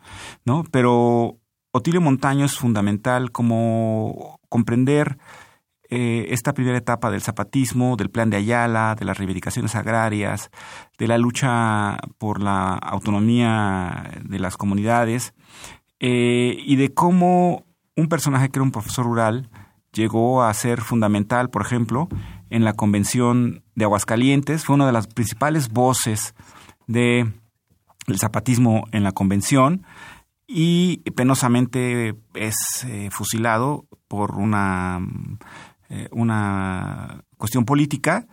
[0.46, 0.64] ¿no?
[0.70, 1.38] Pero
[1.70, 5.18] Otilio Montaño es fundamental como comprender
[5.90, 10.50] eh, esta primera etapa del zapatismo, del plan de Ayala, de las reivindicaciones agrarias,
[10.96, 15.34] de la lucha por la autonomía de las comunidades
[16.00, 17.66] eh, y de cómo
[17.96, 19.50] un personaje que era un profesor rural
[19.94, 22.08] llegó a ser fundamental, por ejemplo,
[22.50, 26.34] en la Convención de Aguascalientes, fue una de las principales voces
[26.86, 27.32] del
[28.16, 29.86] zapatismo en la convención
[30.46, 35.00] y penosamente es eh, fusilado por una
[35.90, 38.26] eh, una cuestión política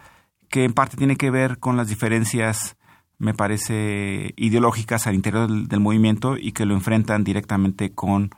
[0.49, 2.76] que en parte tiene que ver con las diferencias,
[3.18, 8.32] me parece, ideológicas al interior del, movimiento y que lo enfrentan directamente con,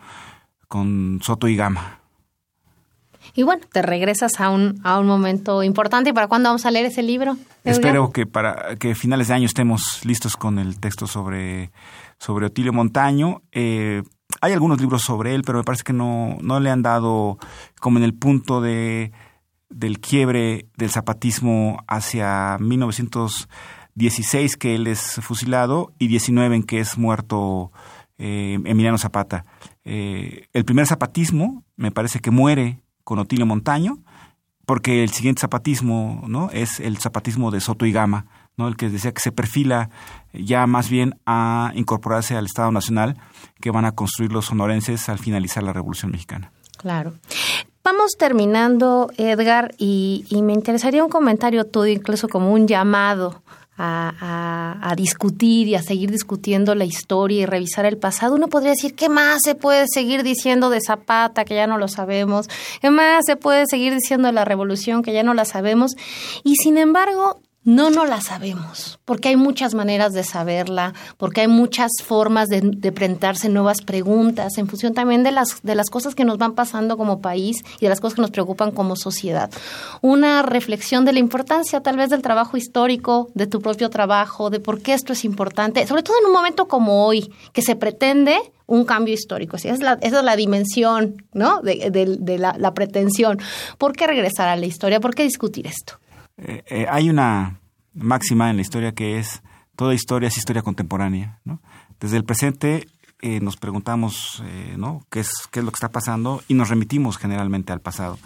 [0.67, 2.02] con Soto y Gama.
[3.33, 6.11] Y bueno, te regresas a un, a un momento importante.
[6.11, 7.37] ¿Y para cuándo vamos a leer ese libro?
[7.63, 11.71] Espero que para que finales de año estemos listos con el texto sobre,
[12.19, 13.41] sobre Otilio Montaño.
[13.51, 14.03] Eh,
[14.41, 17.37] hay algunos libros sobre él, pero me parece que no, no le han dado
[17.79, 19.11] como en el punto de
[19.73, 26.97] del quiebre del zapatismo hacia 1916 que él es fusilado y 19 en que es
[26.97, 27.71] muerto
[28.17, 29.45] eh, Emiliano Zapata.
[29.83, 33.99] Eh, el primer zapatismo me parece que muere con Otilio Montaño
[34.65, 38.25] porque el siguiente zapatismo no es el zapatismo de Soto y Gama,
[38.57, 38.67] ¿no?
[38.67, 39.89] el que decía que se perfila
[40.33, 43.17] ya más bien a incorporarse al Estado Nacional
[43.59, 46.51] que van a construir los sonorenses al finalizar la Revolución Mexicana.
[46.77, 47.13] Claro.
[47.83, 53.43] Vamos terminando, Edgar, y, me interesaría un comentario tuyo, incluso como un llamado
[53.77, 58.71] a, a, discutir y a seguir discutiendo la historia y revisar el pasado, uno podría
[58.71, 62.47] decir, ¿qué más se puede seguir diciendo de Zapata, que ya no lo sabemos?
[62.81, 65.95] ¿Qué más se puede seguir diciendo de la revolución, que ya no la sabemos?
[66.43, 71.47] Y sin embargo, no, no la sabemos, porque hay muchas maneras de saberla, porque hay
[71.47, 76.15] muchas formas de, de presentarse nuevas preguntas en función también de las, de las cosas
[76.15, 79.49] que nos van pasando como país y de las cosas que nos preocupan como sociedad.
[80.01, 84.59] Una reflexión de la importancia tal vez del trabajo histórico, de tu propio trabajo, de
[84.59, 88.37] por qué esto es importante, sobre todo en un momento como hoy, que se pretende
[88.65, 89.55] un cambio histórico.
[89.55, 91.61] Esa es la, esa es la dimensión ¿no?
[91.61, 93.39] de, la pretensión.
[93.77, 94.99] ¿Por qué regresar a la historia?
[94.99, 95.99] ¿Por qué discutir esto?
[96.37, 97.59] Eh, eh, hay una
[97.93, 99.43] máxima en la historia que es
[99.75, 101.39] toda historia es historia contemporánea.
[101.43, 101.61] ¿no?
[101.99, 102.87] Desde el presente
[103.21, 104.43] eh, nos preguntamos.
[105.09, 108.19] ¿Qué, es, qué es lo que está pasando y nos remitimos generalmente al pasado.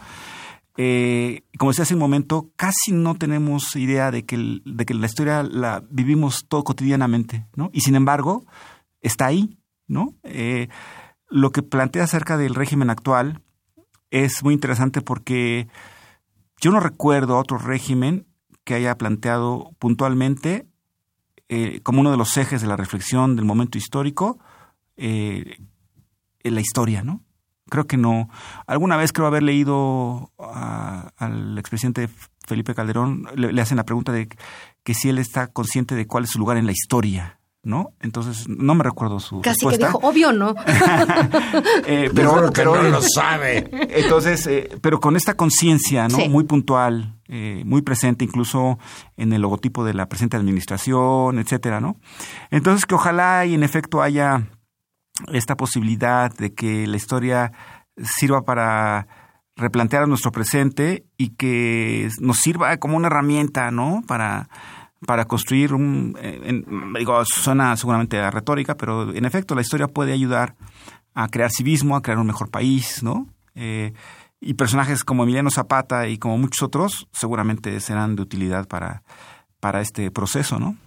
[1.57, 6.45] como decía hace un momento, casi no tenemos idea de que, la historia la vivimos
[6.47, 7.45] todo cotidianamente.
[7.71, 8.45] Y sin embargo,
[9.01, 10.15] está ahí, ¿no?
[11.29, 13.41] lo que plantea acerca del régimen actual
[14.11, 15.67] es muy interesante porque
[16.59, 18.27] yo no recuerdo otro régimen
[18.63, 20.67] que haya planteado puntualmente
[21.49, 24.39] eh, como uno de los ejes de la reflexión del momento histórico
[24.97, 25.57] eh,
[26.43, 27.23] en la historia, ¿no?
[27.69, 28.29] Creo que no.
[28.65, 32.09] Alguna vez creo haber leído al expresidente
[32.45, 34.29] Felipe Calderón, le, le, hacen la pregunta de
[34.83, 37.36] que si él está consciente de cuál es su lugar en la historia.
[37.67, 37.93] ¿No?
[37.99, 40.55] Entonces, no me recuerdo su Casi que dijo, obvio no.
[41.85, 43.69] eh, pero, pero no lo sabe.
[43.89, 46.17] Entonces, eh, pero con esta conciencia, ¿no?
[46.29, 48.79] Muy puntual, eh, muy presente incluso
[49.17, 51.97] en el logotipo de la presente administración, etcétera, ¿no?
[52.51, 54.47] Entonces, que ojalá y en efecto haya
[55.33, 57.51] esta posibilidad de que la historia
[57.97, 59.07] sirva para
[59.57, 64.03] replantear nuestro presente y que nos sirva como una herramienta, ¿no?
[64.07, 64.49] Para
[65.05, 66.17] para construir un...
[66.21, 66.63] Eh,
[66.97, 70.55] digo, suena seguramente a retórica, pero en efecto la historia puede ayudar
[71.13, 73.27] a crear civismo, a crear un mejor país, ¿no?
[73.55, 73.93] Eh,
[74.39, 79.03] y personajes como Emiliano Zapata y como muchos otros seguramente serán de utilidad para,
[79.59, 80.77] para este proceso, ¿no?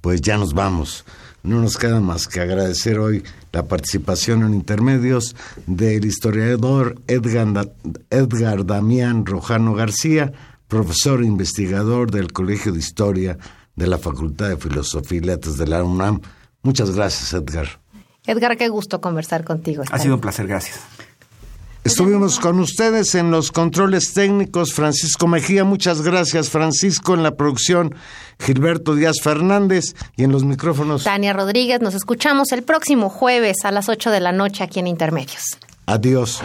[0.00, 1.04] Pues ya nos vamos.
[1.42, 5.36] No nos queda más que agradecer hoy la participación en intermedios
[5.66, 7.70] del historiador Edgar,
[8.08, 10.32] Edgar Damián Rojano García,
[10.74, 13.38] profesor e investigador del Colegio de Historia
[13.76, 16.20] de la Facultad de Filosofía y Letras de la UNAM.
[16.62, 17.80] Muchas gracias, Edgar.
[18.26, 19.84] Edgar, qué gusto conversar contigo.
[19.88, 20.80] Ha sido un placer, gracias.
[21.84, 27.94] Estuvimos con ustedes en los controles técnicos, Francisco Mejía, muchas gracias, Francisco, en la producción,
[28.40, 31.04] Gilberto Díaz Fernández y en los micrófonos.
[31.04, 34.88] Tania Rodríguez, nos escuchamos el próximo jueves a las 8 de la noche aquí en
[34.88, 35.56] Intermedios.
[35.86, 36.42] Adiós.